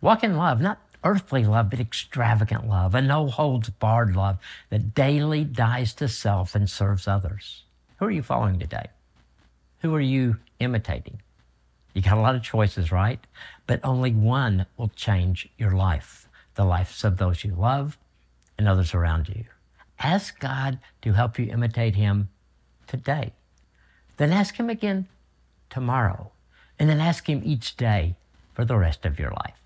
Walk 0.00 0.22
in 0.22 0.36
love, 0.36 0.60
not 0.60 0.78
earthly 1.04 1.44
love, 1.44 1.70
but 1.70 1.80
extravagant 1.80 2.68
love, 2.68 2.94
a 2.94 3.02
no 3.02 3.26
holds 3.26 3.70
barred 3.70 4.14
love 4.14 4.38
that 4.70 4.94
daily 4.94 5.42
dies 5.42 5.94
to 5.94 6.06
self 6.06 6.54
and 6.54 6.70
serves 6.70 7.08
others. 7.08 7.64
Who 7.98 8.06
are 8.06 8.10
you 8.10 8.22
following 8.22 8.58
today? 8.58 8.86
Who 9.82 9.94
are 9.94 10.00
you 10.00 10.36
imitating? 10.60 11.20
You 11.92 12.02
got 12.02 12.16
a 12.16 12.20
lot 12.20 12.36
of 12.36 12.42
choices, 12.42 12.92
right? 12.92 13.18
But 13.66 13.80
only 13.82 14.12
one 14.12 14.66
will 14.76 14.88
change 14.88 15.48
your 15.58 15.72
life 15.72 16.28
the 16.54 16.64
lives 16.64 17.02
of 17.04 17.16
those 17.16 17.44
you 17.44 17.54
love 17.54 17.98
and 18.58 18.68
others 18.68 18.94
around 18.94 19.28
you. 19.28 19.44
Ask 19.98 20.38
God 20.38 20.78
to 21.02 21.12
help 21.12 21.38
you 21.38 21.46
imitate 21.52 21.96
Him 21.96 22.28
today. 22.86 23.32
Then 24.18 24.32
ask 24.32 24.56
Him 24.56 24.70
again 24.70 25.08
tomorrow. 25.70 26.30
And 26.78 26.88
then 26.88 27.00
ask 27.00 27.28
Him 27.28 27.42
each 27.44 27.76
day 27.76 28.14
for 28.54 28.64
the 28.64 28.76
rest 28.76 29.04
of 29.04 29.18
your 29.18 29.30
life. 29.30 29.58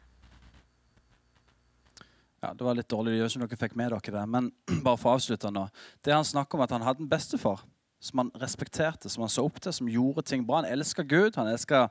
Ja, 2.43 2.55
Det 2.55 2.65
var 2.65 2.75
litt 2.75 2.89
dårlig, 2.89 3.13
det 3.13 3.19
gjør 3.19 3.27
ikke 3.27 3.47
dere 3.49 3.59
fikk 3.59 3.77
med 3.77 3.91
dere 3.91 4.13
det. 4.19 4.29
Men 4.29 4.53
bare 4.85 4.97
for 4.97 5.11
å 5.11 5.17
avslutte 5.19 5.51
nå. 5.51 5.69
Det 6.05 6.15
han 6.15 6.25
snakker 6.25 6.59
om 6.59 6.65
at 6.65 6.71
han 6.71 6.85
hadde 6.87 7.03
en 7.03 7.11
bestefar 7.11 7.65
som 8.07 8.23
han 8.23 8.31
respekterte, 8.41 9.11
som 9.13 9.25
han 9.25 9.33
så 9.33 9.45
opp 9.47 9.59
til, 9.61 9.75
som 9.75 9.91
gjorde 9.91 10.25
ting 10.29 10.47
bra. 10.47 10.63
Han 10.63 10.71
elska 10.71 11.05
Gud, 11.07 11.37
han 11.37 11.51
elska 11.51 11.87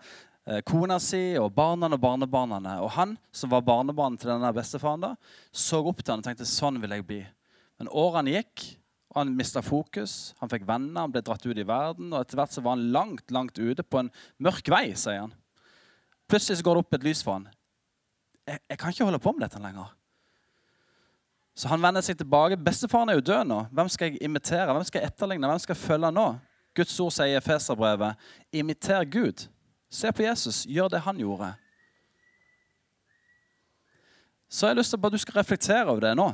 eh, 0.48 0.62
kona 0.68 0.98
si 1.04 1.36
og 1.42 1.52
barna 1.56 1.92
og 1.92 2.00
barnebarna. 2.02 2.80
Og 2.86 2.94
han 2.96 3.18
som 3.36 3.52
var 3.52 3.66
barnebarnet 3.68 4.24
til 4.24 4.32
denne 4.32 4.54
bestefaren, 4.56 5.04
da, 5.04 5.14
så 5.52 5.84
opp 5.84 6.02
til 6.04 6.16
han 6.16 6.24
og 6.24 6.30
tenkte 6.30 6.48
sånn 6.50 6.80
vil 6.84 6.96
jeg 6.98 7.08
bli. 7.08 7.22
Men 7.80 7.92
årene 7.92 8.38
gikk, 8.38 8.70
og 9.12 9.22
han 9.22 9.36
mista 9.36 9.64
fokus. 9.64 10.34
Han 10.42 10.52
fikk 10.52 10.66
venner, 10.68 11.06
han 11.06 11.12
ble 11.14 11.24
dratt 11.24 11.46
ut 11.46 11.56
i 11.56 11.68
verden. 11.68 12.12
Og 12.12 12.20
etter 12.20 12.40
hvert 12.40 12.56
så 12.56 12.64
var 12.64 12.76
han 12.76 12.90
langt, 12.96 13.30
langt 13.32 13.60
ute 13.60 13.84
på 13.84 14.04
en 14.04 14.12
mørk 14.44 14.68
vei, 14.72 14.90
sier 15.00 15.24
han. 15.24 15.36
Plutselig 16.28 16.60
så 16.60 16.66
går 16.68 16.76
det 16.76 16.84
opp 16.84 16.98
et 16.98 17.06
lys 17.06 17.22
for 17.24 17.38
han. 17.38 17.46
Jeg, 18.46 18.60
jeg 18.72 18.80
kan 18.82 18.92
ikke 18.92 19.08
holde 19.08 19.22
på 19.24 19.34
med 19.36 19.46
dette 19.46 19.62
lenger. 19.62 19.94
Så 21.56 21.70
han 21.72 21.82
vender 21.82 22.04
seg 22.04 22.18
tilbake. 22.20 22.58
Bestefaren 22.60 23.10
er 23.10 23.20
jo 23.20 23.28
død 23.32 23.46
nå. 23.48 23.62
Hvem 23.72 23.90
skal 23.90 24.12
jeg 24.12 24.24
imitere? 24.28 24.74
Hvem 24.74 24.84
skal 24.84 25.02
jeg 25.02 25.12
etterligne? 25.14 25.48
Hvem 25.48 25.62
skal 25.64 25.76
jeg 25.76 25.84
følge 25.84 26.12
nå? 26.12 26.26
Guds 26.76 26.98
ord 27.00 27.14
sier 27.16 27.40
i 27.40 27.44
Feserbrevet, 27.44 28.20
imiter 28.52 29.06
Gud. 29.08 29.46
Se 29.88 30.12
på 30.12 30.26
Jesus. 30.26 30.66
Gjør 30.68 30.92
det 30.92 31.06
han 31.06 31.22
gjorde. 31.22 31.54
Så 34.52 34.68
jeg 34.68 34.76
har 34.76 34.80
lyst 34.82 34.92
til 34.92 35.00
at 35.08 35.16
du 35.16 35.22
skal 35.24 35.40
reflektere 35.40 35.88
over 35.88 36.04
det 36.04 36.12
nå. 36.20 36.28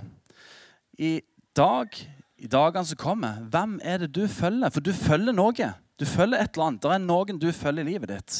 I 0.97 1.19
dag, 1.57 1.93
i 2.37 2.49
dagene 2.49 2.85
som 2.89 2.99
kommer, 2.99 3.45
hvem 3.53 3.79
er 3.83 4.01
det 4.01 4.11
du 4.15 4.25
følger? 4.27 4.73
For 4.73 4.83
du 4.83 4.91
følger 4.93 5.37
noe. 5.37 5.73
Du 6.01 6.05
følger 6.09 6.41
et 6.41 6.55
eller 6.55 6.71
annet. 6.71 6.81
Det 6.83 6.95
er 6.95 7.05
noen 7.05 7.41
du 7.41 7.51
følger 7.53 7.85
i 7.85 7.93
livet 7.93 8.09
ditt. 8.09 8.39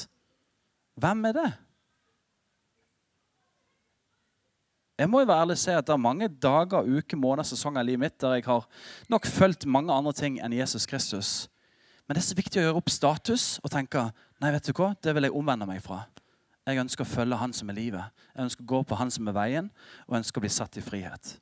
Hvem 1.02 1.26
er 1.30 1.38
det? 1.38 1.50
Jeg 5.02 5.10
må 5.10 5.24
jo 5.24 5.30
være 5.32 5.42
ærlig 5.48 5.56
og 5.58 5.62
si 5.64 5.74
at 5.74 5.88
Det 5.88 5.94
er 5.96 6.02
mange 6.02 6.28
dager, 6.30 6.86
uker, 6.86 7.18
måneder, 7.18 7.48
sesonger 7.50 7.82
i 7.82 7.90
livet 7.90 8.04
mitt 8.04 8.20
der 8.22 8.36
jeg 8.38 8.46
har 8.46 8.68
nok 9.10 9.26
fulgt 9.26 9.66
mange 9.66 9.94
andre 9.94 10.14
ting 10.14 10.38
enn 10.38 10.54
Jesus 10.54 10.86
Kristus. 10.86 11.50
Men 12.06 12.16
det 12.16 12.22
er 12.22 12.28
så 12.28 12.38
viktig 12.38 12.62
å 12.62 12.66
gjøre 12.68 12.82
opp 12.84 12.92
status 12.94 13.46
og 13.64 13.72
tenke 13.74 14.04
nei, 14.42 14.52
vet 14.54 14.68
du 14.68 14.76
hva, 14.78 14.92
det 15.02 15.16
vil 15.16 15.26
jeg 15.26 15.34
omvende 15.38 15.66
meg 15.66 15.82
fra. 15.82 16.04
Jeg 16.70 16.78
ønsker 16.84 17.02
å 17.06 17.10
følge 17.10 17.40
Han 17.42 17.54
som 17.54 17.72
er 17.72 17.80
livet. 17.80 18.22
Jeg 18.36 18.46
ønsker 18.46 18.66
å 18.66 18.70
gå 18.70 18.82
på 18.86 19.00
Han 19.00 19.10
som 19.14 19.30
er 19.32 19.38
veien, 19.38 19.72
og 20.06 20.20
ønsker 20.20 20.38
å 20.38 20.46
bli 20.46 20.54
satt 20.54 20.78
i 20.78 20.86
frihet. 20.86 21.34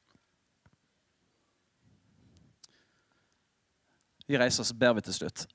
Vi 4.30 4.38
reiser 4.40 4.64
oss, 4.64 4.72
ber 4.72 4.94
vi 4.96 5.04
til 5.04 5.18
slutt. 5.18 5.48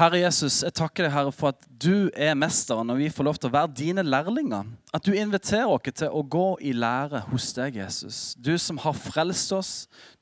Herre 0.00 0.22
Jesus, 0.22 0.62
jeg 0.64 0.72
takker 0.78 1.04
deg 1.04 1.12
Herre, 1.12 1.32
for 1.34 1.52
at 1.52 1.66
du 1.68 2.08
er 2.16 2.32
mesteren, 2.38 2.88
og 2.88 2.96
vi 3.02 3.10
får 3.12 3.26
lov 3.26 3.36
til 3.36 3.50
å 3.50 3.52
være 3.52 3.72
dine 3.76 4.04
lærlinger. 4.06 4.70
At 4.96 5.04
du 5.04 5.12
inviterer 5.12 5.68
oss 5.68 5.92
til 5.92 6.08
å 6.16 6.22
gå 6.24 6.46
i 6.64 6.72
lære 6.72 7.20
hos 7.28 7.50
deg, 7.58 7.76
Jesus. 7.82 8.32
Du 8.40 8.54
som 8.56 8.80
har 8.80 8.96
frelst 8.96 9.52
oss, 9.52 9.74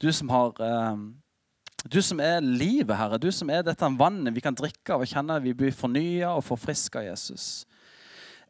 du 0.03 0.11
som 0.11 0.35
har 0.35 0.59
eh, 0.64 1.07
Du 1.87 2.01
som 2.03 2.19
er 2.19 2.43
livet, 2.43 2.97
Herre. 2.99 3.21
Du 3.23 3.31
som 3.31 3.51
er 3.55 3.62
dette 3.62 3.93
vannet 4.01 4.35
vi 4.35 4.43
kan 4.43 4.57
drikke 4.59 4.97
av 4.97 5.05
og 5.05 5.09
kjenne 5.12 5.38
vi 5.45 5.55
blir 5.55 5.71
fornya 5.71 6.33
og 6.35 6.43
forfriska, 6.43 7.05
Jesus. 7.07 7.62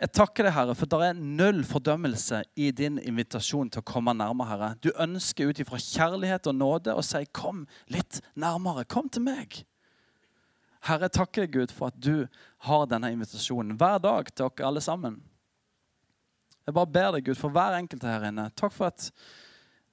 Jeg 0.00 0.14
takker 0.16 0.48
deg, 0.48 0.54
Herre, 0.56 0.74
for 0.78 0.88
det 0.88 1.10
er 1.10 1.20
null 1.20 1.60
fordømmelse 1.68 2.40
i 2.56 2.70
din 2.72 2.96
invitasjon 3.02 3.68
til 3.68 3.84
å 3.84 3.90
komme 3.92 4.16
nærmere, 4.16 4.48
Herre. 4.54 4.74
Du 4.80 4.94
ønsker 4.96 5.52
ut 5.52 5.60
ifra 5.60 5.76
kjærlighet 5.76 6.48
og 6.48 6.56
nåde 6.56 6.96
å 6.96 7.04
si 7.04 7.26
'kom 7.26 7.66
litt 7.92 8.22
nærmere'. 8.34 8.88
Kom 8.88 9.10
til 9.10 9.28
meg. 9.28 9.66
Herre, 10.88 11.10
takker 11.12 11.44
deg, 11.44 11.52
Gud, 11.52 11.72
for 11.74 11.92
at 11.92 11.98
du 12.00 12.26
har 12.64 12.86
denne 12.88 13.10
invitasjonen 13.12 13.76
hver 13.76 13.98
dag 14.00 14.30
til 14.32 14.48
dere 14.48 14.68
alle 14.70 14.82
sammen. 14.84 15.18
Jeg 16.64 16.76
bare 16.76 16.92
ber 16.92 17.14
deg, 17.16 17.26
Gud, 17.28 17.38
for 17.40 17.52
hver 17.52 17.76
enkelt 17.76 18.04
her 18.04 18.24
inne. 18.28 18.48
Takk 18.56 18.74
for 18.76 18.88
at 18.88 19.10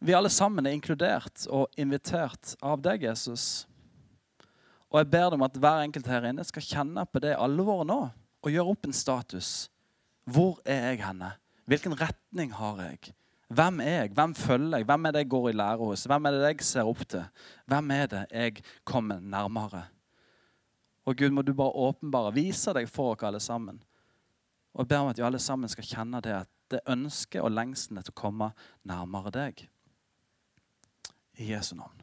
vi 0.04 0.16
alle 0.16 0.32
sammen 0.32 0.68
er 0.68 0.76
inkludert 0.76 1.46
og 1.48 1.72
invitert 1.80 2.56
av 2.64 2.82
deg, 2.84 3.08
Jesus. 3.08 3.66
Og 4.92 5.02
jeg 5.02 5.10
ber 5.12 5.30
deg 5.30 5.40
om 5.40 5.46
at 5.48 5.60
hver 5.60 5.84
enkelt 5.84 6.08
her 6.12 6.28
inne 6.30 6.44
skal 6.48 6.68
kjenne 6.68 7.06
på 7.08 7.24
det 7.24 7.36
alvoret 7.40 7.90
nå 7.90 8.02
og 8.46 8.54
gjøre 8.54 8.76
opp 8.76 8.88
en 8.88 8.96
status. 8.96 9.52
Hvor 10.30 10.60
er 10.64 10.92
jeg 10.92 11.02
henne? 11.06 11.32
Hvilken 11.66 11.96
retning 11.98 12.54
har 12.56 12.84
jeg? 12.86 13.16
Hvem 13.56 13.82
er 13.82 13.98
jeg? 14.04 14.14
Hvem 14.18 14.36
følger 14.38 14.78
jeg? 14.78 14.88
Hvem 14.90 15.06
er 15.06 15.16
det 15.16 15.24
jeg 15.24 15.32
går 15.34 15.50
i 15.50 15.58
lære 15.58 15.90
hos? 15.90 16.06
Hvem 16.10 16.28
er 16.28 16.36
det 16.36 16.48
jeg 16.52 16.68
ser 16.70 16.90
opp 16.90 17.04
til? 17.10 17.26
Hvem 17.70 17.92
er 17.96 18.08
det 18.12 18.24
jeg 18.32 18.64
kommer 18.86 19.20
nærmere? 19.20 19.84
Og 21.06 21.18
Gud, 21.18 21.30
må 21.30 21.42
du 21.46 21.54
bare 21.54 21.76
åpenbare, 21.88 22.34
vise 22.34 22.74
deg 22.74 22.90
for 22.90 23.14
oss 23.14 23.26
alle 23.28 23.42
sammen. 23.44 23.82
Og 24.74 24.84
jeg 24.84 24.92
ber 24.92 25.04
om 25.04 25.12
at 25.12 25.20
vi 25.20 25.26
alle 25.26 25.40
sammen 25.40 25.70
skal 25.72 25.88
kjenne 25.88 26.22
det 26.26 26.34
at 26.34 26.52
det 26.74 26.82
ønsket 26.90 27.46
og 27.46 27.54
lengselen 27.54 28.02
etter 28.02 28.14
å 28.16 28.18
komme 28.18 28.50
nærmere 28.90 29.32
deg. 29.36 29.68
I 31.38 31.52
Jesu 31.52 31.76
navn. 31.78 32.02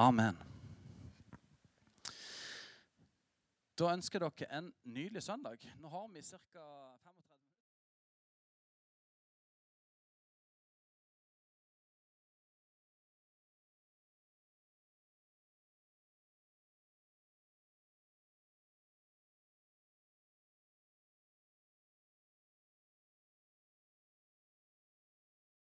Amen. 0.00 0.40
Da 3.78 3.90
ønsker 3.90 4.22
dere 4.22 4.50
en 4.58 4.72
nydelig 4.86 5.22
søndag. 5.22 5.62
Nå 5.82 5.90
har 5.90 6.08
vi 6.14 6.22
ca. 6.22 6.38
35 7.04 7.33